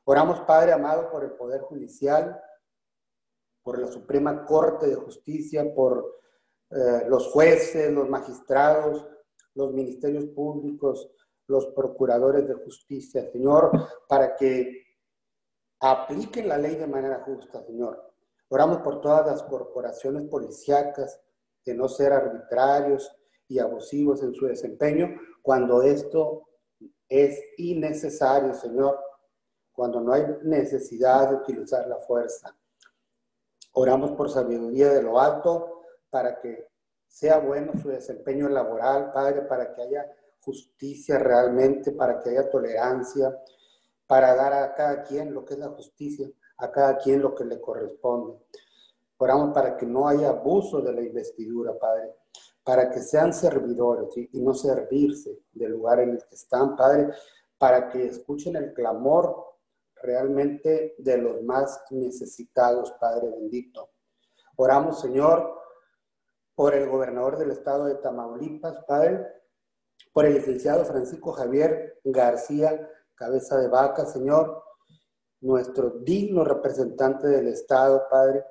[0.05, 2.41] Oramos, Padre amado, por el Poder Judicial,
[3.61, 6.19] por la Suprema Corte de Justicia, por
[6.69, 9.05] eh, los jueces, los magistrados,
[9.55, 11.11] los ministerios públicos,
[11.47, 13.71] los procuradores de justicia, Señor,
[14.07, 14.85] para que
[15.81, 18.13] apliquen la ley de manera justa, Señor.
[18.47, 21.19] Oramos por todas las corporaciones policíacas
[21.65, 23.16] de no ser arbitrarios
[23.47, 26.43] y abusivos en su desempeño cuando esto
[27.07, 28.97] es innecesario, Señor
[29.77, 32.57] cuando no hay necesidad de utilizar la fuerza.
[33.73, 36.67] Oramos por sabiduría de lo alto para que
[37.05, 43.39] sea bueno su desempeño laboral, Padre, para que haya justicia realmente, para que haya tolerancia,
[44.07, 47.45] para dar a cada quien lo que es la justicia, a cada quien lo que
[47.45, 48.35] le corresponde.
[49.17, 52.15] Oramos para que no haya abuso de la investidura, Padre,
[52.67, 57.13] para que sean servidores y no servirse del lugar en el que están, Padre,
[57.57, 59.55] para que escuchen el clamor
[59.95, 63.91] realmente de los más necesitados, Padre bendito.
[64.57, 65.57] Oramos, Señor,
[66.55, 69.25] por el gobernador del estado de Tamaulipas, Padre,
[70.11, 74.61] por el licenciado Francisco Javier García, cabeza de vaca, Señor,
[75.39, 78.43] nuestro digno representante del estado, Padre.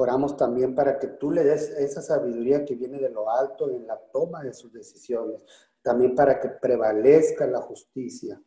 [0.00, 3.84] Oramos también para que tú le des esa sabiduría que viene de lo alto en
[3.84, 5.40] la toma de sus decisiones,
[5.82, 8.40] también para que prevalezca la justicia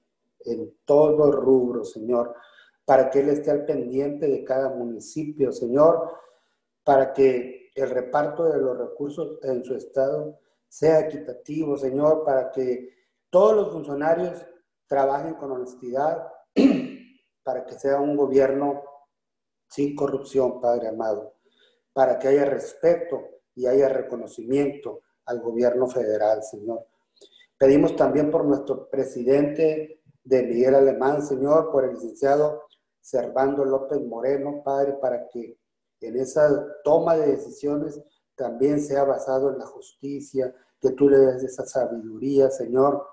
[0.46, 2.34] en todo rubro, Señor,
[2.86, 6.14] para que Él esté al pendiente de cada municipio, Señor,
[6.86, 12.96] para que el reparto de los recursos en su estado sea equitativo, Señor, para que
[13.30, 14.42] todos los funcionarios
[14.88, 16.32] trabajen con honestidad,
[17.44, 18.84] para que sea un gobierno
[19.68, 21.41] sin corrupción, Padre amado,
[21.94, 23.22] para que haya respeto
[23.56, 26.86] y haya reconocimiento al gobierno federal, Señor.
[27.58, 32.64] Pedimos también por nuestro presidente de Miguel Alemán, Señor, por el licenciado
[33.00, 35.58] Servando López Moreno, Padre, para que
[36.00, 36.50] en esa
[36.84, 38.02] toma de decisiones
[38.36, 43.06] también sea basado en la justicia, que tú le des esa sabiduría, Señor,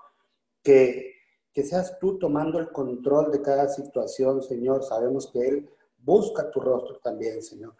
[0.63, 1.13] que,
[1.53, 4.83] que seas tú tomando el control de cada situación, Señor.
[4.83, 7.75] Sabemos que Él busca tu rostro también, Señor.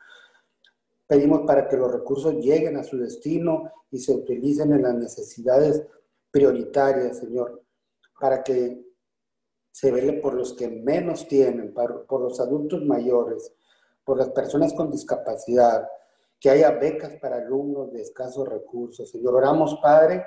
[1.10, 5.84] Pedimos para que los recursos lleguen a su destino y se utilicen en las necesidades
[6.30, 7.64] prioritarias, Señor,
[8.20, 8.80] para que
[9.72, 13.52] se vele por los que menos tienen, por los adultos mayores,
[14.04, 15.90] por las personas con discapacidad,
[16.40, 19.10] que haya becas para alumnos de escasos recursos.
[19.10, 20.24] Señor, oramos, Padre,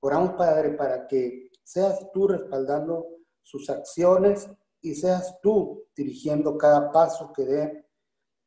[0.00, 3.06] oramos, Padre, para que seas tú respaldando
[3.42, 4.48] sus acciones
[4.80, 7.86] y seas tú dirigiendo cada paso que den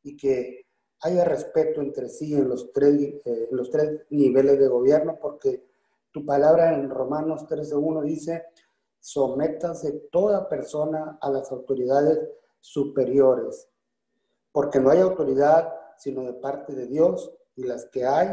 [0.02, 0.63] y que
[1.04, 2.94] haya respeto entre sí en los tres,
[3.26, 5.62] eh, los tres niveles de gobierno, porque
[6.10, 8.46] tu palabra en Romanos 13.1 dice,
[9.00, 12.20] sométase toda persona a las autoridades
[12.58, 13.68] superiores,
[14.50, 18.28] porque no hay autoridad sino de parte de Dios y las que hay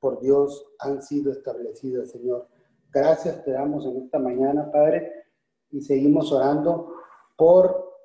[0.00, 2.48] por Dios han sido establecidas, Señor.
[2.90, 5.26] Gracias te damos en esta mañana, Padre,
[5.70, 6.94] y seguimos orando
[7.36, 7.98] por,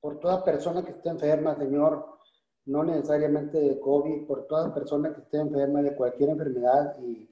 [0.00, 2.09] por toda persona que esté enferma, Señor,
[2.70, 7.28] no necesariamente de COVID, por toda persona que esté enferma de cualquier enfermedad y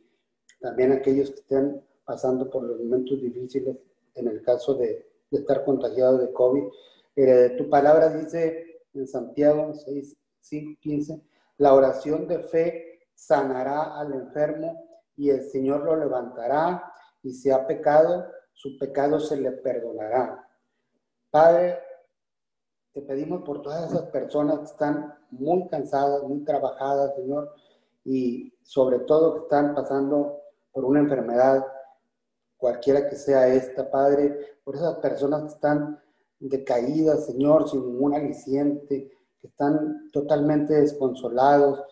[0.60, 3.76] también aquellos que estén pasando por los momentos difíciles
[4.16, 6.64] en el caso de, estar contagiado de COVID.
[7.14, 10.16] Eh, tu palabra dice en Santiago 6,
[10.80, 11.22] 15,
[11.58, 17.64] la oración de fe sanará al enfermo y el Señor lo levantará y si ha
[17.64, 20.48] pecado, su pecado se le perdonará.
[21.30, 21.78] Padre,
[22.92, 27.52] te pedimos por todas esas personas que están muy cansadas, muy trabajadas, Señor,
[28.04, 30.40] y sobre todo que están pasando
[30.72, 31.64] por una enfermedad
[32.56, 36.00] cualquiera que sea esta, Padre, por esas personas que están
[36.40, 41.84] decaídas, Señor, sin ningún aliciente, que están totalmente desconsolados,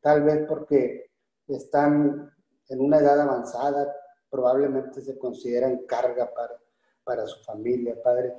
[0.00, 1.10] tal vez porque
[1.46, 2.32] están
[2.68, 3.94] en una edad avanzada,
[4.30, 6.58] probablemente se consideran carga para,
[7.04, 8.34] para su familia, Padre.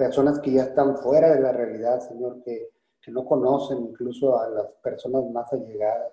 [0.00, 2.70] Personas que ya están fuera de la realidad, Señor, que,
[3.08, 6.10] no conocen incluso a las personas más allegadas.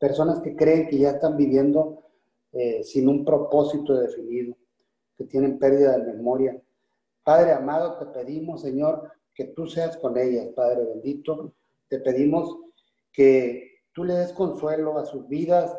[0.00, 2.02] Personas que creen que ya están viviendo
[2.50, 4.56] eh, sin un propósito definido,
[5.16, 6.60] que tienen pérdida de memoria.
[7.22, 11.52] Padre amado, te pedimos, Señor, que tú seas con ellas, Padre bendito.
[11.86, 12.56] Te pedimos
[13.12, 15.72] que tú le des consuelo a sus vidas,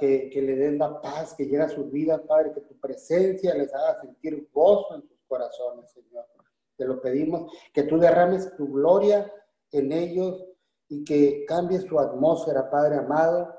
[0.00, 3.72] que, le den la paz que llega a sus vidas, Padre, que tu presencia les
[3.72, 6.26] haga sentir gozo en sus corazones, Señor.
[6.76, 9.30] Te lo pedimos, que tú derrames tu gloria
[9.72, 10.44] en ellos
[10.88, 13.52] y que cambies su atmósfera, Padre amado,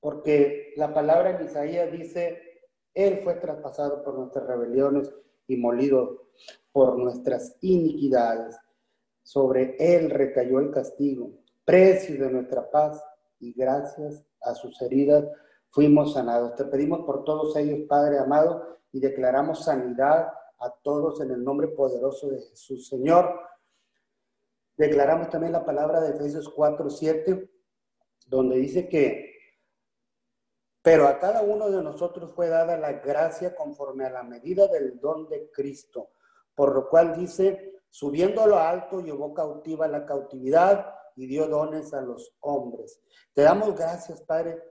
[0.00, 2.38] porque la palabra en Isaías dice,
[2.92, 5.10] Él fue traspasado por nuestras rebeliones
[5.46, 6.28] y molido
[6.72, 8.56] por nuestras iniquidades.
[9.22, 11.30] Sobre Él recayó el castigo,
[11.64, 13.02] precio de nuestra paz,
[13.40, 15.24] y gracias a sus heridas
[15.70, 16.54] fuimos sanados.
[16.54, 20.28] Te pedimos por todos ellos, Padre amado, y declaramos sanidad
[20.60, 22.86] a todos en el nombre poderoso de Jesús.
[22.86, 23.28] Señor,
[24.76, 27.50] declaramos también la palabra de Efesios 4, 7,
[28.28, 29.34] donde dice que
[30.80, 35.00] pero a cada uno de nosotros fue dada la gracia conforme a la medida del
[35.00, 36.10] don de Cristo,
[36.54, 41.94] por lo cual dice, subiendo a lo alto, llevó cautiva la cautividad y dio dones
[41.94, 43.00] a los hombres.
[43.32, 44.62] Te damos gracias, Padre,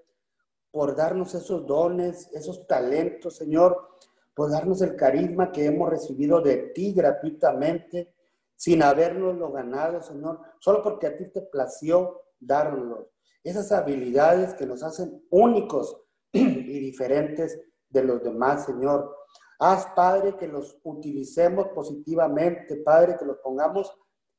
[0.70, 3.98] por darnos esos dones, esos talentos, Señor,
[4.34, 8.14] por darnos el carisma que hemos recibido de ti gratuitamente,
[8.56, 13.08] sin habernoslo ganado, Señor, solo porque a ti te plació darnos
[13.44, 17.60] Esas habilidades que nos hacen únicos y diferentes
[17.90, 19.16] de los demás, Señor.
[19.60, 23.92] Haz, Padre, que los utilicemos positivamente, Padre, que los pongamos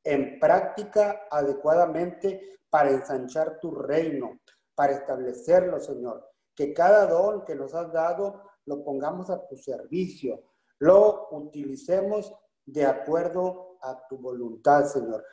[0.03, 4.41] en práctica adecuadamente para ensanchar tu reino,
[4.75, 6.29] para establecerlo, Señor.
[6.55, 10.43] Que cada don que nos has dado lo pongamos a tu servicio,
[10.79, 12.35] lo utilicemos
[12.67, 15.25] de acuerdo a tu voluntad, Señor.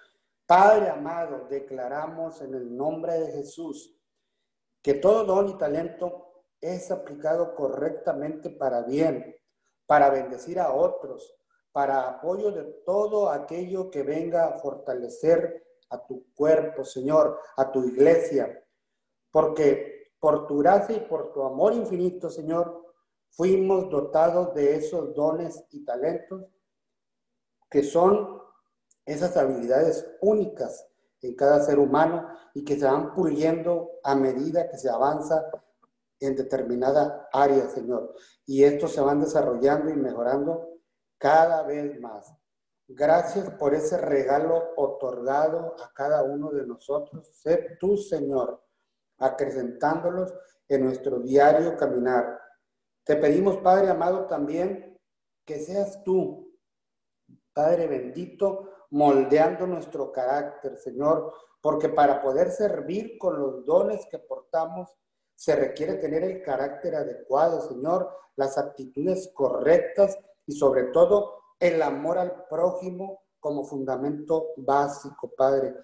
[0.46, 3.98] Padre amado, declaramos en el nombre de Jesús
[4.82, 9.36] que todo don y talento es aplicado correctamente para bien,
[9.86, 11.36] para bendecir a otros,
[11.72, 17.84] para apoyo de todo aquello que venga a fortalecer a tu cuerpo, Señor, a tu
[17.86, 18.62] iglesia.
[19.32, 22.91] Porque por tu gracia y por tu amor infinito, Señor,
[23.32, 26.46] fuimos dotados de esos dones y talentos
[27.70, 28.42] que son
[29.06, 30.88] esas habilidades únicas
[31.22, 35.50] en cada ser humano y que se van puliendo a medida que se avanza
[36.20, 38.14] en determinada área, Señor.
[38.46, 40.80] Y estos se van desarrollando y mejorando
[41.18, 42.34] cada vez más.
[42.88, 47.28] Gracias por ese regalo otorgado a cada uno de nosotros.
[47.34, 48.62] Sé tú, Señor,
[49.18, 50.34] acrecentándolos
[50.68, 52.40] en nuestro diario caminar.
[53.04, 55.00] Te pedimos, Padre amado, también
[55.46, 56.52] que seas tú,
[57.54, 64.90] Padre bendito, moldeando nuestro carácter, Señor, porque para poder servir con los dones que portamos,
[65.36, 72.18] se requiere tener el carácter adecuado, Señor, las actitudes correctas y sobre todo el amor
[72.18, 75.76] al prójimo como fundamento básico, Padre.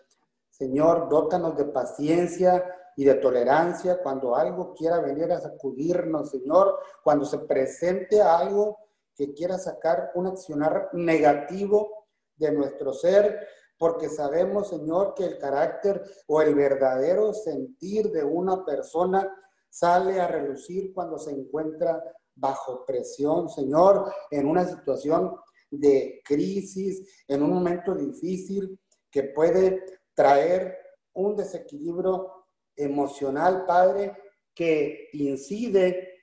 [0.50, 2.64] Señor, dótanos de paciencia
[2.98, 8.80] y de tolerancia cuando algo quiera venir a sacudirnos, Señor, cuando se presente algo
[9.16, 16.04] que quiera sacar un accionar negativo de nuestro ser, porque sabemos, Señor, que el carácter
[16.26, 19.32] o el verdadero sentir de una persona
[19.70, 25.36] sale a relucir cuando se encuentra bajo presión, Señor, en una situación
[25.70, 28.80] de crisis, en un momento difícil
[29.12, 29.84] que puede
[30.16, 30.76] traer
[31.14, 32.37] un desequilibrio
[32.78, 34.16] emocional, Padre,
[34.54, 36.22] que incide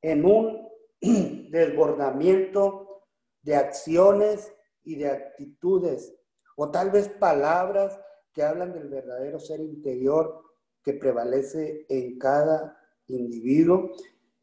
[0.00, 0.68] en un
[1.50, 3.04] desbordamiento
[3.42, 4.52] de acciones
[4.84, 6.14] y de actitudes,
[6.56, 7.98] o tal vez palabras
[8.32, 10.42] que hablan del verdadero ser interior
[10.82, 12.76] que prevalece en cada
[13.06, 13.90] individuo,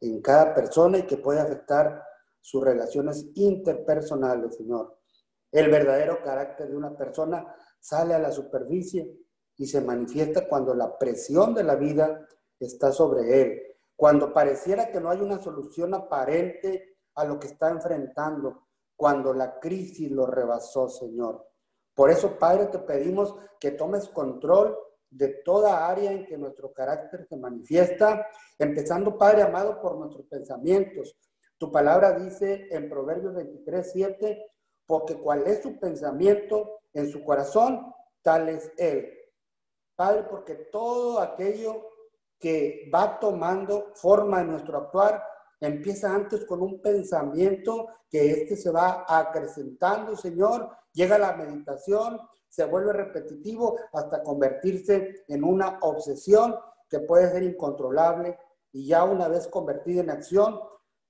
[0.00, 2.02] en cada persona y que puede afectar
[2.40, 4.98] sus relaciones interpersonales, Señor.
[5.50, 9.25] El verdadero carácter de una persona sale a la superficie
[9.56, 12.26] y se manifiesta cuando la presión de la vida
[12.58, 13.62] está sobre él,
[13.94, 19.58] cuando pareciera que no hay una solución aparente a lo que está enfrentando, cuando la
[19.58, 21.46] crisis lo rebasó, Señor.
[21.94, 24.76] Por eso, Padre, te pedimos que tomes control
[25.10, 28.26] de toda área en que nuestro carácter se manifiesta,
[28.58, 31.16] empezando, Padre amado, por nuestros pensamientos.
[31.56, 34.52] Tu palabra dice en Proverbios 23, 7,
[34.86, 39.10] porque cuál es su pensamiento en su corazón, tal es él.
[39.96, 41.88] Padre, porque todo aquello
[42.38, 45.24] que va tomando forma en nuestro actuar
[45.58, 52.64] empieza antes con un pensamiento que este se va acrecentando, Señor, llega la meditación, se
[52.66, 56.54] vuelve repetitivo hasta convertirse en una obsesión
[56.88, 58.38] que puede ser incontrolable
[58.72, 60.60] y ya una vez convertida en acción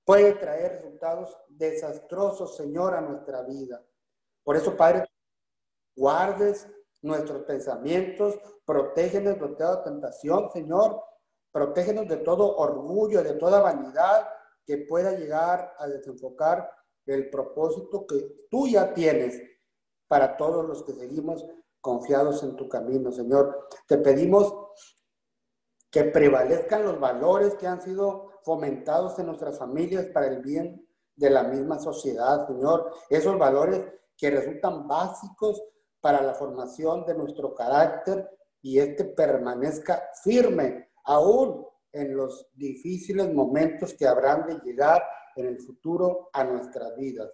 [0.05, 3.83] puede traer resultados desastrosos, Señor, a nuestra vida.
[4.43, 5.05] Por eso, Padre,
[5.93, 6.65] guardes
[7.01, 8.35] nuestros pensamientos,
[8.65, 11.01] protégenos de toda tentación, Señor,
[11.51, 14.27] protégenos de todo orgullo, de toda vanidad
[14.65, 16.69] que pueda llegar a desenfocar
[17.05, 19.41] el propósito que tú ya tienes
[20.07, 21.45] para todos los que seguimos
[21.79, 23.69] confiados en tu camino, Señor.
[23.87, 24.53] Te pedimos
[25.89, 30.85] que prevalezcan los valores que han sido fomentados en nuestras familias para el bien
[31.15, 32.91] de la misma sociedad, Señor.
[33.09, 33.85] Esos valores
[34.17, 35.61] que resultan básicos
[36.07, 38.31] para la formación de nuestro carácter
[38.61, 45.03] y este permanezca firme aún en los difíciles momentos que habrán de llegar
[45.35, 47.29] en el futuro a nuestras vidas.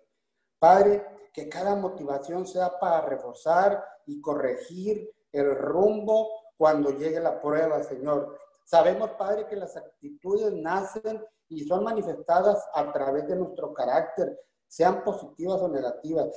[0.57, 7.83] Padre, que cada motivación sea para reforzar y corregir el rumbo cuando llegue la prueba,
[7.83, 8.39] Señor.
[8.65, 14.35] Sabemos, Padre, que las actitudes nacen y son manifestadas a través de nuestro carácter,
[14.67, 16.29] sean positivas o negativas.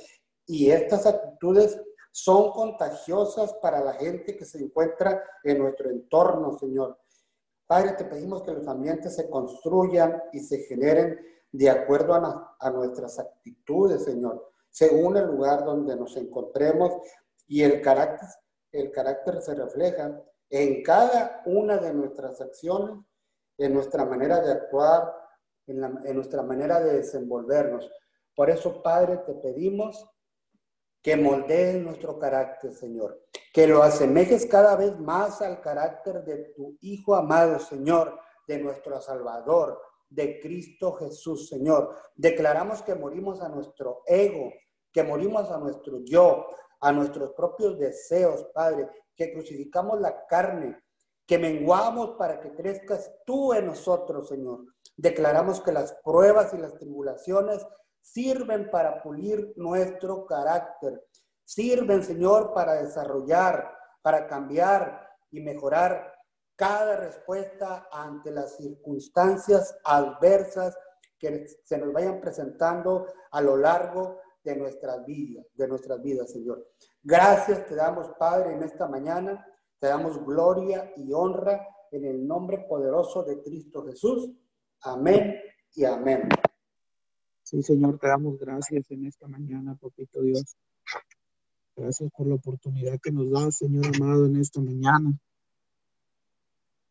[0.45, 1.81] Y estas actitudes
[2.11, 6.99] son contagiosas para la gente que se encuentra en nuestro entorno, Señor.
[7.67, 11.19] Padre, te pedimos que los ambientes se construyan y se generen
[11.51, 16.93] de acuerdo a, a nuestras actitudes, Señor, según el lugar donde nos encontremos
[17.47, 18.27] y el carácter,
[18.71, 23.03] el carácter se refleja en cada una de nuestras acciones,
[23.57, 25.13] en nuestra manera de actuar,
[25.65, 27.91] en, en nuestra manera de desenvolvernos.
[28.35, 30.07] Por eso, Padre, te pedimos
[31.01, 33.23] que moldees nuestro carácter, Señor,
[33.53, 38.99] que lo asemejes cada vez más al carácter de tu Hijo amado, Señor, de nuestro
[39.01, 41.95] Salvador, de Cristo Jesús, Señor.
[42.15, 44.51] Declaramos que morimos a nuestro ego,
[44.91, 46.47] que morimos a nuestro yo,
[46.79, 50.77] a nuestros propios deseos, Padre, que crucificamos la carne,
[51.25, 54.61] que menguamos para que crezcas tú en nosotros, Señor.
[54.95, 57.65] Declaramos que las pruebas y las tribulaciones
[58.01, 61.05] sirven para pulir nuestro carácter,
[61.43, 66.13] sirven, Señor, para desarrollar, para cambiar y mejorar
[66.55, 70.77] cada respuesta ante las circunstancias adversas
[71.19, 76.67] que se nos vayan presentando a lo largo de nuestras vidas, de nuestras vidas, Señor.
[77.03, 79.45] Gracias te damos, Padre, en esta mañana.
[79.79, 84.31] Te damos gloria y honra en el nombre poderoso de Cristo Jesús.
[84.81, 85.39] Amén
[85.75, 86.27] y amén.
[87.49, 90.57] Sí, Señor, te damos gracias en esta mañana, papito Dios.
[91.77, 95.17] Gracias por la oportunidad que nos da, Señor amado, en esta mañana.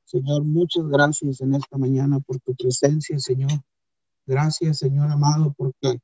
[0.06, 3.50] Señor, muchas gracias en esta mañana por tu presencia, Señor.
[4.24, 6.00] Gracias, Señor amado, porque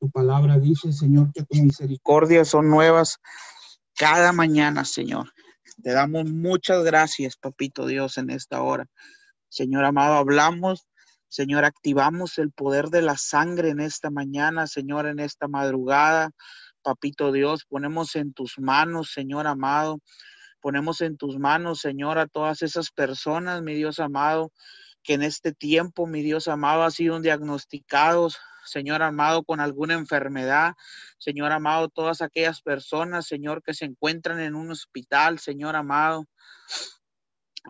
[0.00, 3.18] tu palabra dice, Señor, que tu misericordia son nuevas
[3.94, 5.30] cada mañana, Señor.
[5.84, 8.88] Te damos muchas gracias, papito Dios, en esta hora.
[9.48, 10.88] Señor amado, hablamos
[11.28, 16.30] Señor, activamos el poder de la sangre en esta mañana, Señor, en esta madrugada.
[16.82, 20.00] Papito Dios, ponemos en tus manos, Señor amado.
[20.60, 24.52] Ponemos en tus manos, Señor, a todas esas personas, mi Dios amado,
[25.02, 30.74] que en este tiempo, mi Dios amado, han sido diagnosticados, Señor amado, con alguna enfermedad.
[31.18, 36.26] Señor amado, todas aquellas personas, Señor, que se encuentran en un hospital, Señor amado.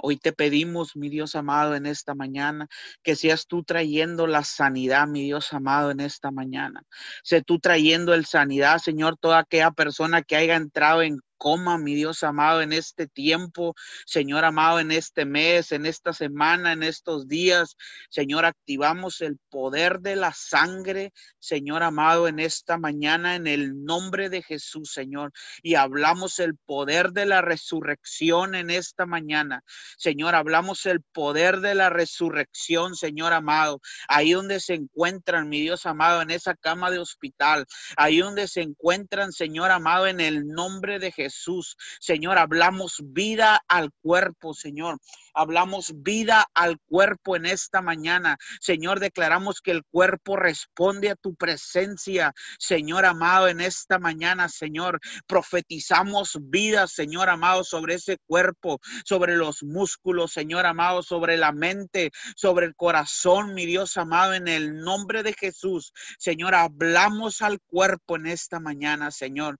[0.02, 2.68] Hoy te pedimos, mi Dios amado, en esta mañana,
[3.02, 6.82] que seas tú trayendo la sanidad, mi Dios amado, en esta mañana.
[7.22, 11.94] Sé tú trayendo el sanidad, Señor, toda aquella persona que haya entrado en coma, mi
[11.94, 13.74] Dios amado, en este tiempo,
[14.04, 17.76] Señor amado, en este mes, en esta semana, en estos días.
[18.10, 24.28] Señor, activamos el poder de la sangre, Señor amado, en esta mañana, en el nombre
[24.28, 25.32] de Jesús, Señor.
[25.62, 29.62] Y hablamos el poder de la resurrección en esta mañana.
[29.96, 33.80] Señor, hablamos el poder de la resurrección, Señor amado.
[34.08, 37.64] Ahí donde se encuentran, mi Dios amado, en esa cama de hospital.
[37.96, 41.27] Ahí donde se encuentran, Señor amado, en el nombre de Jesús.
[41.28, 41.76] Jesús.
[42.00, 44.98] Señor, hablamos vida al cuerpo, Señor.
[45.34, 48.38] Hablamos vida al cuerpo en esta mañana.
[48.60, 55.00] Señor, declaramos que el cuerpo responde a tu presencia, Señor amado, en esta mañana, Señor.
[55.26, 62.10] Profetizamos vida, Señor amado, sobre ese cuerpo, sobre los músculos, Señor amado, sobre la mente,
[62.36, 65.92] sobre el corazón, mi Dios amado, en el nombre de Jesús.
[66.18, 69.58] Señor, hablamos al cuerpo en esta mañana, Señor.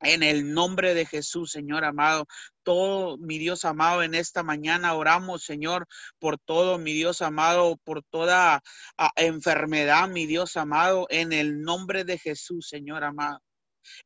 [0.00, 2.26] En el nombre de Jesús, Señor amado,
[2.62, 5.86] todo, mi Dios amado, en esta mañana oramos, Señor,
[6.18, 8.62] por todo, mi Dios amado, por toda
[8.96, 13.40] ah, enfermedad, mi Dios amado, en el nombre de Jesús, Señor amado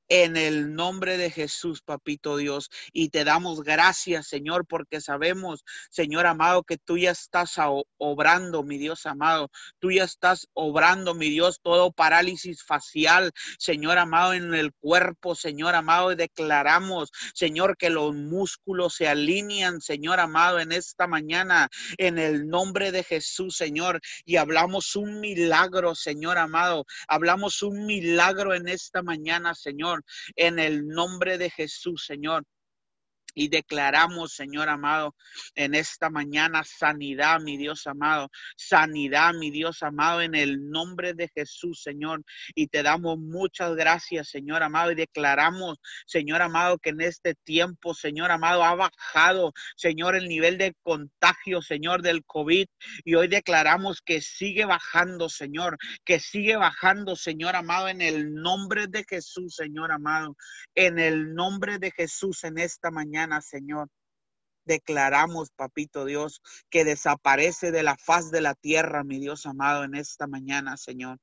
[0.09, 2.70] en el nombre de Jesús, papito Dios.
[2.93, 7.55] Y te damos gracias, Señor, porque sabemos, Señor amado, que tú ya estás
[7.99, 9.51] obrando, mi Dios amado.
[9.78, 15.74] Tú ya estás obrando, mi Dios, todo parálisis facial, Señor amado, en el cuerpo, Señor
[15.74, 16.12] amado.
[16.12, 21.68] Y declaramos, Señor, que los músculos se alinean, Señor amado, en esta mañana,
[21.99, 24.01] en el nombre de Jesús, Señor.
[24.24, 26.85] Y hablamos un milagro, Señor amado.
[27.09, 29.72] Hablamos un milagro en esta mañana, Señor.
[29.73, 30.05] Señor,
[30.37, 32.45] en el nombre de Jesús, Señor.
[33.35, 35.14] Y declaramos, Señor amado,
[35.55, 41.28] en esta mañana sanidad, mi Dios amado, sanidad, mi Dios amado, en el nombre de
[41.35, 42.22] Jesús, Señor.
[42.55, 47.95] Y te damos muchas gracias, Señor amado, y declaramos, Señor amado, que en este tiempo,
[47.95, 52.66] Señor amado, ha bajado, Señor, el nivel de contagio, Señor, del COVID.
[53.05, 58.87] Y hoy declaramos que sigue bajando, Señor, que sigue bajando, Señor amado, en el nombre
[58.89, 60.37] de Jesús, Señor amado,
[60.74, 63.22] en el nombre de Jesús en esta mañana.
[63.41, 63.89] Señor.
[64.64, 69.95] Declaramos, papito Dios, que desaparece de la faz de la tierra, mi Dios amado, en
[69.95, 71.18] esta mañana, Señor.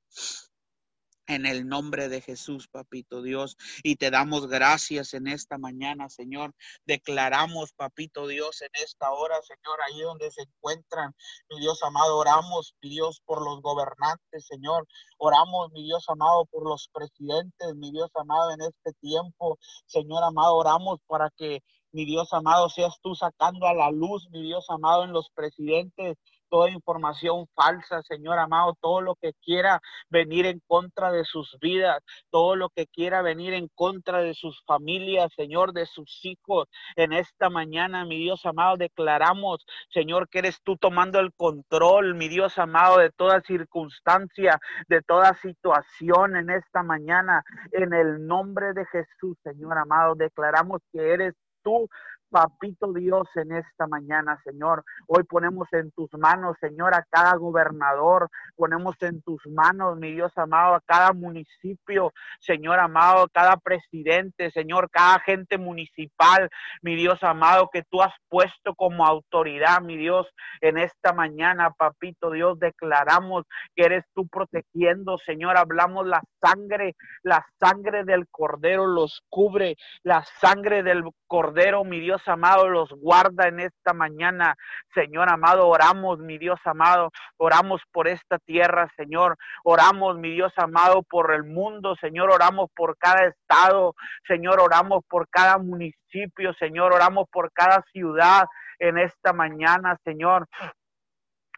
[1.30, 3.56] en el nombre de Jesús, papito Dios.
[3.84, 6.54] Y te damos gracias en esta mañana, Señor.
[6.86, 11.14] Declaramos, papito Dios, en esta hora, Señor, ahí donde se encuentran,
[11.50, 14.88] mi Dios amado, oramos, mi Dios, por los gobernantes, Señor.
[15.20, 20.56] Oramos, mi Dios amado, por los presidentes, mi Dios amado, en este tiempo, Señor amado,
[20.56, 21.62] oramos para que
[21.92, 26.18] mi Dios amado, seas tú sacando a la luz, mi Dios amado, en los presidentes,
[26.50, 29.80] toda información falsa, Señor amado, todo lo que quiera
[30.10, 34.62] venir en contra de sus vidas, todo lo que quiera venir en contra de sus
[34.66, 36.68] familias, Señor, de sus hijos.
[36.96, 42.28] En esta mañana, mi Dios amado, declaramos, Señor, que eres tú tomando el control, mi
[42.28, 47.44] Dios amado, de toda circunstancia, de toda situación en esta mañana.
[47.72, 51.90] En el nombre de Jesús, Señor amado, declaramos que eres tú
[52.30, 54.84] Papito Dios, en esta mañana, Señor.
[55.08, 58.30] Hoy ponemos en tus manos, Señor, a cada gobernador.
[58.56, 64.90] Ponemos en tus manos, mi Dios amado, a cada municipio, Señor amado, cada presidente, Señor,
[64.92, 66.50] cada agente municipal,
[66.82, 70.28] mi Dios amado, que tú has puesto como autoridad, mi Dios,
[70.62, 75.58] en esta mañana, Papito Dios, declaramos que eres tú protegiendo, Señor.
[75.58, 82.19] Hablamos la sangre, la sangre del cordero los cubre, la sangre del cordero, mi Dios
[82.28, 84.56] amado, los guarda en esta mañana.
[84.94, 89.38] Señor amado, oramos, mi Dios amado, oramos por esta tierra, Señor.
[89.64, 92.32] Oramos, mi Dios amado, por el mundo, Señor.
[92.32, 93.96] Oramos por cada estado,
[94.28, 94.60] Señor.
[94.60, 96.94] Oramos por cada municipio, Señor.
[96.94, 98.46] Oramos por cada ciudad
[98.80, 100.48] en esta mañana, Señor.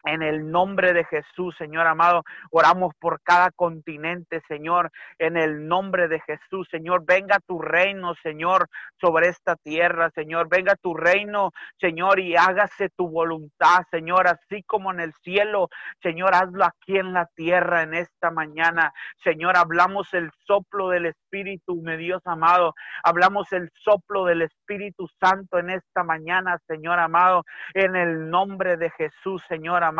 [0.04, 4.90] En el nombre de Jesús, Señor amado, oramos por cada continente, Señor.
[5.18, 8.68] En el nombre de Jesús, Señor, venga tu reino, Señor,
[9.00, 10.48] sobre esta tierra, Señor.
[10.48, 15.68] Venga tu reino, Señor, y hágase tu voluntad, Señor, así como en el cielo,
[16.02, 18.92] Señor, hazlo aquí en la tierra en esta mañana.
[19.22, 22.74] Señor, hablamos el soplo del Espíritu, mi Dios amado.
[23.04, 27.44] Hablamos el soplo del Espíritu Santo en esta mañana, Señor amado,
[27.74, 29.91] en el nombre de Jesús, Señor amado.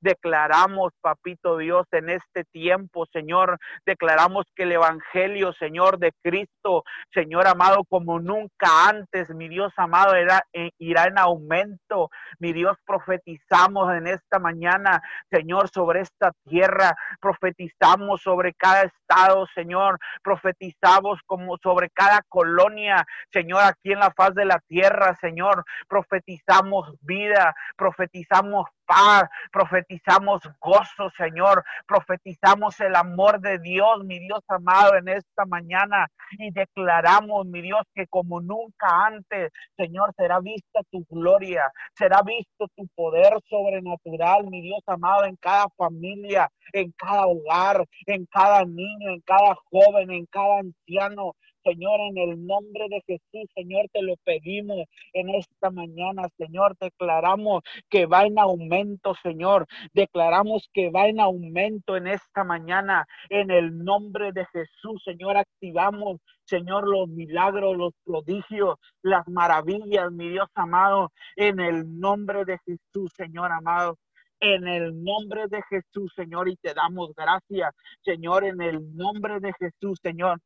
[0.00, 7.46] Declaramos, papito Dios, en este tiempo, Señor, declaramos que el Evangelio, Señor, de Cristo, Señor
[7.46, 12.10] amado, como nunca antes, mi Dios amado, era, eh, irá en aumento.
[12.38, 19.98] Mi Dios, profetizamos en esta mañana, Señor, sobre esta tierra, profetizamos sobre cada estado, Señor,
[20.22, 26.94] profetizamos como sobre cada colonia, Señor, aquí en la faz de la tierra, Señor, profetizamos
[27.00, 35.08] vida, profetizamos paz, profetizamos gozo, Señor, profetizamos el amor de Dios, mi Dios amado, en
[35.08, 36.08] esta mañana
[36.38, 42.66] y declaramos, mi Dios, que como nunca antes, Señor, será vista tu gloria, será visto
[42.74, 49.10] tu poder sobrenatural, mi Dios amado, en cada familia, en cada hogar, en cada niño,
[49.10, 51.34] en cada joven, en cada anciano,
[51.68, 57.62] Señor, en el nombre de Jesús, Señor, te lo pedimos en esta mañana, Señor, declaramos
[57.90, 63.84] que va en aumento, Señor, declaramos que va en aumento en esta mañana, en el
[63.84, 71.12] nombre de Jesús, Señor, activamos, Señor, los milagros, los prodigios, las maravillas, mi Dios amado,
[71.36, 73.98] en el nombre de Jesús, Señor amado.
[74.40, 79.52] En el nombre de Jesús, Señor, y te damos gracias, Señor, en el nombre de
[79.58, 80.40] Jesús, Señor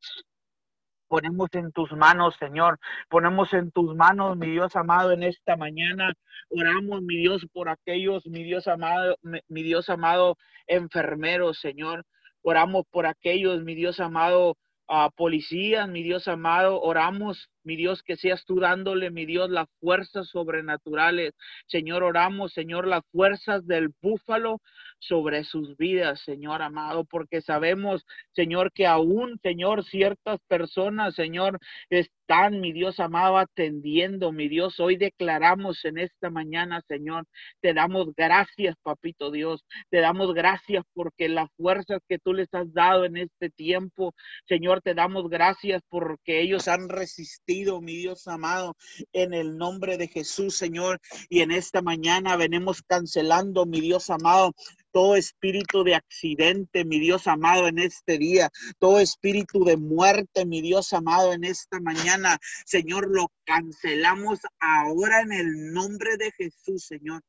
[1.12, 2.78] ponemos en tus manos, Señor.
[3.10, 6.14] Ponemos en tus manos, mi Dios amado, en esta mañana.
[6.48, 12.06] Oramos, mi Dios, por aquellos, mi Dios amado, mi Dios amado, enfermeros, Señor.
[12.40, 14.56] Oramos por aquellos, mi Dios amado,
[14.88, 16.80] a policías, mi Dios amado.
[16.80, 21.34] Oramos, mi Dios, que seas tú dándole, mi Dios, las fuerzas sobrenaturales.
[21.66, 24.60] Señor, oramos, Señor, las fuerzas del búfalo
[24.98, 31.58] sobre sus vidas, Señor amado, porque sabemos, Señor, que aún, Señor, ciertas personas, Señor,
[31.90, 34.78] están, mi Dios amado, atendiendo, mi Dios.
[34.80, 37.26] Hoy declaramos en esta mañana, Señor,
[37.60, 39.64] te damos gracias, papito Dios.
[39.90, 44.14] Te damos gracias porque las fuerzas que tú les has dado en este tiempo,
[44.46, 47.51] Señor, te damos gracias porque ellos han resistido,
[47.82, 48.76] mi Dios amado,
[49.12, 51.00] en el nombre de Jesús, Señor.
[51.28, 54.54] Y en esta mañana venimos cancelando, mi Dios amado,
[54.90, 60.62] todo espíritu de accidente, mi Dios amado, en este día, todo espíritu de muerte, mi
[60.62, 67.22] Dios amado, en esta mañana, Señor, lo cancelamos ahora en el nombre de Jesús, Señor.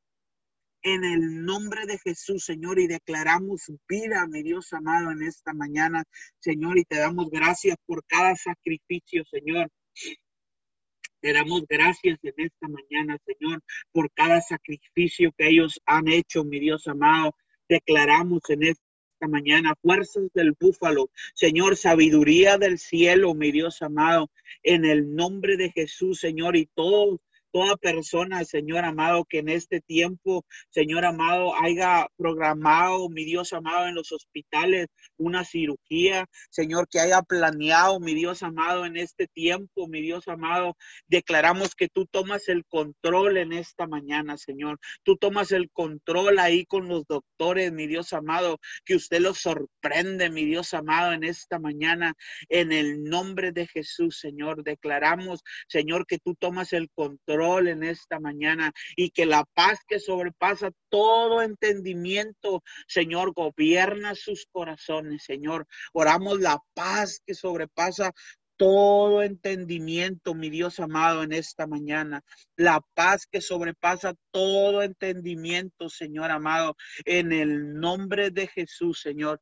[0.86, 6.04] En el nombre de Jesús, Señor, y declaramos vida, mi Dios amado, en esta mañana,
[6.40, 9.70] Señor, y te damos gracias por cada sacrificio, Señor.
[11.20, 16.60] Te damos gracias en esta mañana, Señor, por cada sacrificio que ellos han hecho, mi
[16.60, 17.34] Dios amado.
[17.66, 18.82] Declaramos en esta
[19.26, 24.30] mañana, fuerzas del búfalo, Señor, sabiduría del cielo, mi Dios amado,
[24.62, 27.20] en el nombre de Jesús, Señor, y todos
[27.54, 33.86] toda persona, Señor amado, que en este tiempo, Señor amado, haya programado, mi Dios amado,
[33.86, 34.88] en los hospitales
[35.18, 40.76] una cirugía, Señor, que haya planeado, mi Dios amado, en este tiempo, mi Dios amado,
[41.06, 44.80] declaramos que tú tomas el control en esta mañana, Señor.
[45.04, 50.28] Tú tomas el control ahí con los doctores, mi Dios amado, que usted los sorprende,
[50.28, 52.14] mi Dios amado, en esta mañana,
[52.48, 54.64] en el nombre de Jesús, Señor.
[54.64, 60.00] Declaramos, Señor, que tú tomas el control en esta mañana y que la paz que
[60.00, 65.66] sobrepasa todo entendimiento, Señor, gobierna sus corazones, Señor.
[65.92, 68.12] Oramos la paz que sobrepasa
[68.56, 72.22] todo entendimiento, mi Dios amado, en esta mañana.
[72.56, 79.40] La paz que sobrepasa todo entendimiento, Señor amado, en el nombre de Jesús, Señor.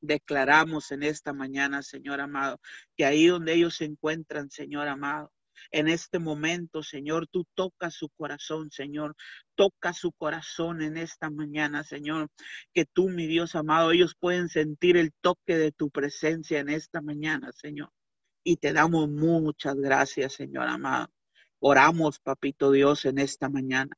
[0.00, 2.60] Declaramos en esta mañana, Señor amado,
[2.96, 5.32] que ahí donde ellos se encuentran, Señor amado,
[5.70, 9.14] en este momento, Señor, tú toca su corazón, Señor.
[9.54, 12.28] Toca su corazón en esta mañana, Señor.
[12.72, 17.00] Que tú, mi Dios amado, ellos pueden sentir el toque de tu presencia en esta
[17.00, 17.90] mañana, Señor.
[18.44, 21.08] Y te damos muchas gracias, Señor amado.
[21.58, 23.96] Oramos, papito Dios, en esta mañana.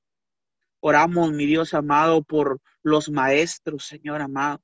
[0.80, 4.62] Oramos, mi Dios amado, por los maestros, Señor amado.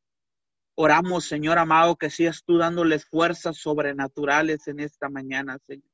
[0.77, 5.94] Oramos, Señor amado, que seas tú dándoles fuerzas sobrenaturales en esta mañana, Señor.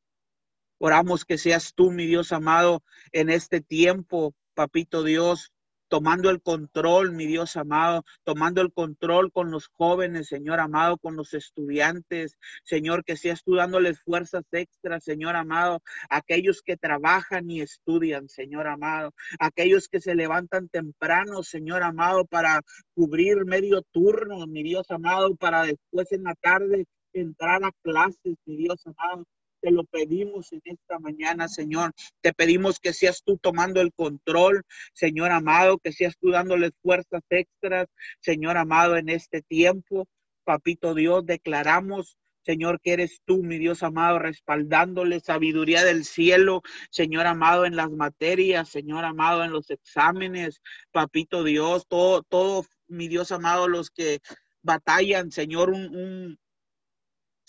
[0.83, 5.53] Oramos que seas tú, mi Dios amado, en este tiempo, papito Dios,
[5.89, 11.17] tomando el control, mi Dios amado, tomando el control con los jóvenes, Señor amado, con
[11.17, 17.61] los estudiantes, Señor, que seas tú dándoles fuerzas extras, Señor amado, aquellos que trabajan y
[17.61, 22.63] estudian, Señor amado, aquellos que se levantan temprano, Señor amado, para
[22.95, 28.57] cubrir medio turno, mi Dios amado, para después en la tarde entrar a clases, mi
[28.57, 29.27] Dios amado.
[29.61, 31.93] Te lo pedimos en esta mañana, Señor.
[32.21, 37.23] Te pedimos que seas tú tomando el control, Señor amado, que seas tú dándoles fuerzas
[37.31, 37.87] extras,
[38.21, 40.07] Señor amado, en este tiempo.
[40.45, 47.27] Papito Dios, declaramos Señor, que eres tú, mi Dios amado, respaldándole sabiduría del cielo, Señor
[47.27, 53.31] amado, en las materias, Señor amado, en los exámenes, papito Dios, todo, todo, mi Dios
[53.31, 54.21] amado, los que
[54.63, 56.39] batallan, Señor, un,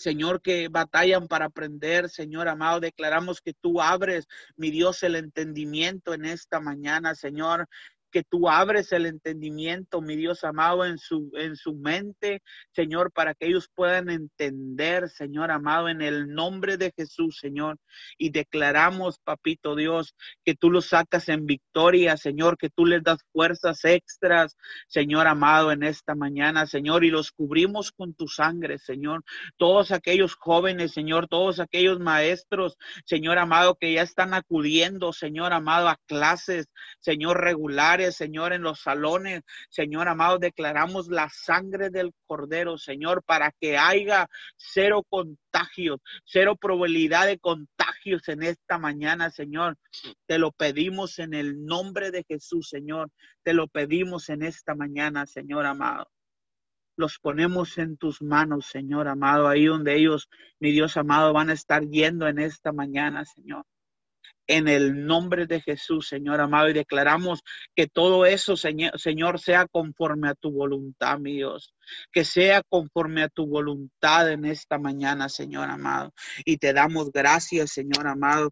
[0.02, 4.26] Señor, que batallan para aprender, Señor amado, declaramos que tú abres,
[4.56, 7.68] mi Dios, el entendimiento en esta mañana, Señor,
[8.12, 12.42] que tú abres el entendimiento, mi Dios amado, en su, en su mente,
[12.72, 17.78] Señor, para que ellos puedan entender, Señor amado, en el nombre de Jesús, Señor.
[18.18, 23.18] Y declaramos, papito Dios, que tú los sacas en victoria, Señor, que tú les das
[23.32, 24.56] fuerzas extras,
[24.86, 29.24] Señor amado, en esta mañana, Señor, y los cubrimos con tu sangre, Señor.
[29.56, 35.88] Todos aquellos jóvenes, Señor, todos aquellos maestros, Señor amado, que ya están acudiendo, Señor amado,
[35.88, 36.66] a clases,
[37.00, 39.42] Señor, regulares Señor, en los salones.
[39.68, 44.26] Señor amado, declaramos la sangre del Cordero, Señor, para que haya
[44.56, 49.78] cero contagios, cero probabilidad de contagios en esta mañana, Señor.
[50.26, 53.10] Te lo pedimos en el nombre de Jesús, Señor.
[53.44, 56.10] Te lo pedimos en esta mañana, Señor amado
[56.94, 60.28] los ponemos en tus manos, Señor amado, ahí donde ellos,
[60.60, 63.64] mi Dios amado, van a estar yendo en esta mañana, Señor
[64.46, 67.42] en el nombre de Jesús, Señor amado, y declaramos
[67.74, 71.74] que todo eso, Señor, Señor, sea conforme a tu voluntad, mi Dios,
[72.12, 76.12] que sea conforme a tu voluntad en esta mañana, Señor amado.
[76.44, 78.50] Y te damos gracias, Señor amado,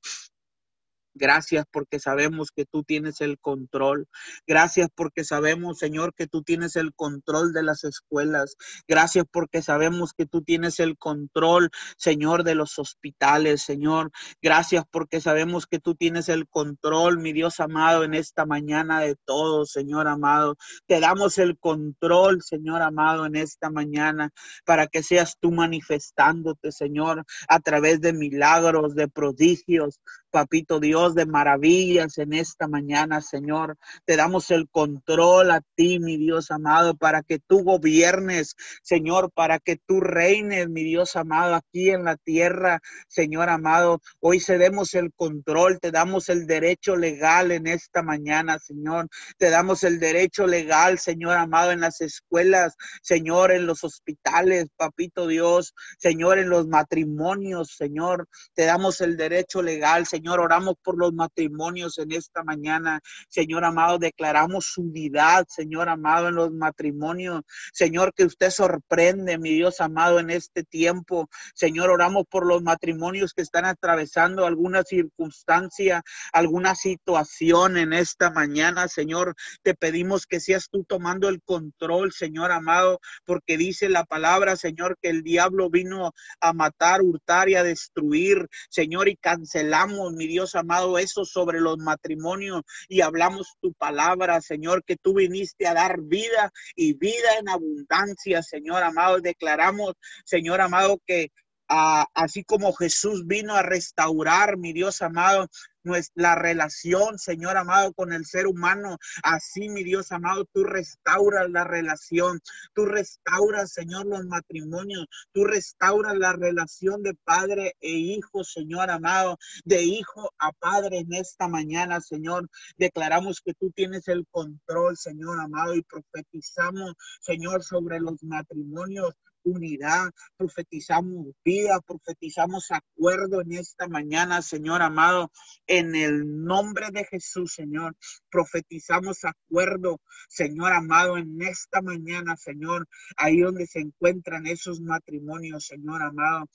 [1.15, 4.09] Gracias porque sabemos que tú tienes el control.
[4.47, 8.57] Gracias porque sabemos, Señor, que tú tienes el control de las escuelas.
[8.87, 14.11] Gracias porque sabemos que tú tienes el control, Señor, de los hospitales, Señor.
[14.43, 19.17] Gracias porque sabemos que tú tienes el control, mi Dios amado, en esta mañana de
[19.25, 20.57] todo, Señor amado.
[20.87, 24.31] Te damos el control, Señor amado, en esta mañana
[24.65, 30.01] para que seas tú manifestándote, Señor, a través de milagros, de prodigios,
[30.31, 33.77] papito Dios, de maravillas en esta mañana, Señor.
[34.05, 39.59] Te damos el control a ti, mi Dios amado, para que tú gobiernes, Señor, para
[39.59, 44.01] que tú reines, mi Dios amado, aquí en la tierra, Señor amado.
[44.21, 49.09] Hoy cedemos el control, te damos el derecho legal en esta mañana, Señor.
[49.37, 55.27] Te damos el derecho legal, Señor amado, en las escuelas, Señor, en los hospitales, papito
[55.27, 58.29] Dios, Señor, en los matrimonios, Señor.
[58.55, 63.01] Te damos el derecho legal, Señor Señor, oramos por los matrimonios en esta mañana.
[63.31, 67.41] Señor amado, declaramos unidad, Señor amado, en los matrimonios.
[67.73, 71.31] Señor, que usted sorprende, mi Dios amado, en este tiempo.
[71.55, 76.03] Señor, oramos por los matrimonios que están atravesando alguna circunstancia,
[76.35, 78.89] alguna situación en esta mañana.
[78.89, 84.57] Señor, te pedimos que seas tú tomando el control, Señor amado, porque dice la palabra,
[84.57, 90.27] Señor, que el diablo vino a matar, hurtar y a destruir, Señor, y cancelamos, mi
[90.27, 95.75] Dios amado, eso sobre los matrimonios y hablamos tu palabra, Señor, que tú viniste a
[95.75, 99.21] dar vida y vida en abundancia, Señor amado.
[99.21, 99.95] Declaramos,
[100.25, 101.31] Señor amado, que
[101.69, 105.49] así como Jesús vino a restaurar, mi Dios amado,
[105.83, 108.99] nuestra relación, Señor amado, con el ser humano.
[109.23, 112.41] Así, mi Dios amado, tú restauras la relación,
[112.75, 119.39] tú restauras, Señor, los matrimonios, tú restauras la relación de padre e hijo, Señor amado,
[119.65, 122.49] de hijo a padre en esta mañana, Señor.
[122.77, 129.15] Declaramos que tú tienes el control, Señor amado, y profetizamos, Señor, sobre los matrimonios
[129.45, 135.31] unidad, profetizamos vida, profetizamos acuerdo en esta mañana, Señor amado,
[135.67, 137.97] en el nombre de Jesús, Señor.
[138.31, 142.87] Profetizamos acuerdo, Señor amado, en esta mañana, Señor,
[143.17, 146.47] ahí donde se encuentran esos matrimonios, Señor amado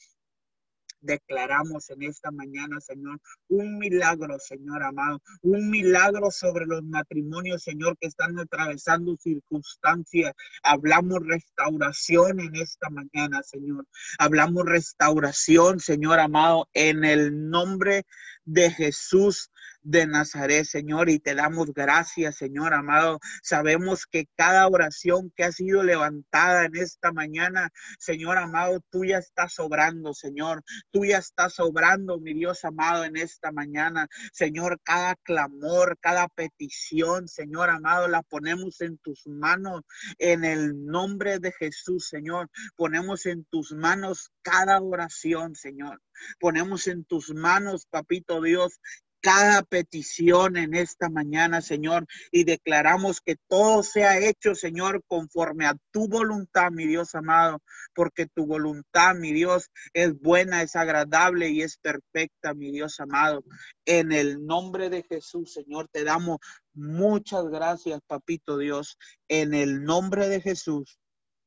[1.06, 7.98] declaramos en esta mañana, Señor, un milagro, Señor amado, un milagro sobre los matrimonios, Señor,
[8.00, 10.34] que están atravesando circunstancias.
[10.64, 13.86] Hablamos restauración en esta mañana, Señor.
[14.20, 18.06] Hablamos restauración, Señor amado, en el nombre
[18.46, 19.52] de Jesús
[19.86, 23.20] de Nazaret, Señor, y te damos gracias, Señor amado.
[23.44, 27.70] Sabemos que cada oración que ha sido levantada en esta mañana,
[28.00, 30.64] Señor amado, tú ya estás obrando, Señor.
[30.92, 34.08] Tú ya estás obrando, mi Dios amado, en esta mañana.
[34.34, 39.84] Señor, cada clamor, cada petición, Señor amado, la ponemos en tus manos
[40.18, 42.50] en el nombre de Jesús, Señor.
[42.76, 46.02] Ponemos en tus manos cada oración, Señor.
[46.40, 48.80] Ponemos en tus manos, papito Dios,
[49.26, 55.76] cada petición en esta mañana, Señor, y declaramos que todo sea hecho, Señor, conforme a
[55.90, 57.58] tu voluntad, mi Dios amado,
[57.96, 63.44] porque tu voluntad, mi Dios, es buena, es agradable y es perfecta, mi Dios amado.
[63.86, 66.38] En el nombre de Jesús, Señor, te damos
[66.76, 68.96] muchas gracias, papito Dios,
[69.28, 71.00] en el nombre de Jesús.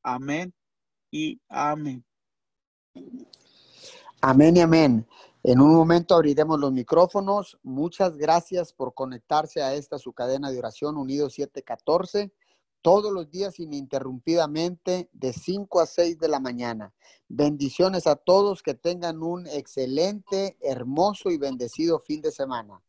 [0.03, 0.53] Amén
[1.11, 2.03] y amén.
[4.19, 5.07] Amén y amén.
[5.41, 7.57] En un momento abriremos los micrófonos.
[7.63, 12.33] Muchas gracias por conectarse a esta su cadena de oración Unido 714
[12.81, 16.93] todos los días ininterrumpidamente de 5 a 6 de la mañana.
[17.29, 22.81] Bendiciones a todos que tengan un excelente, hermoso y bendecido fin de semana.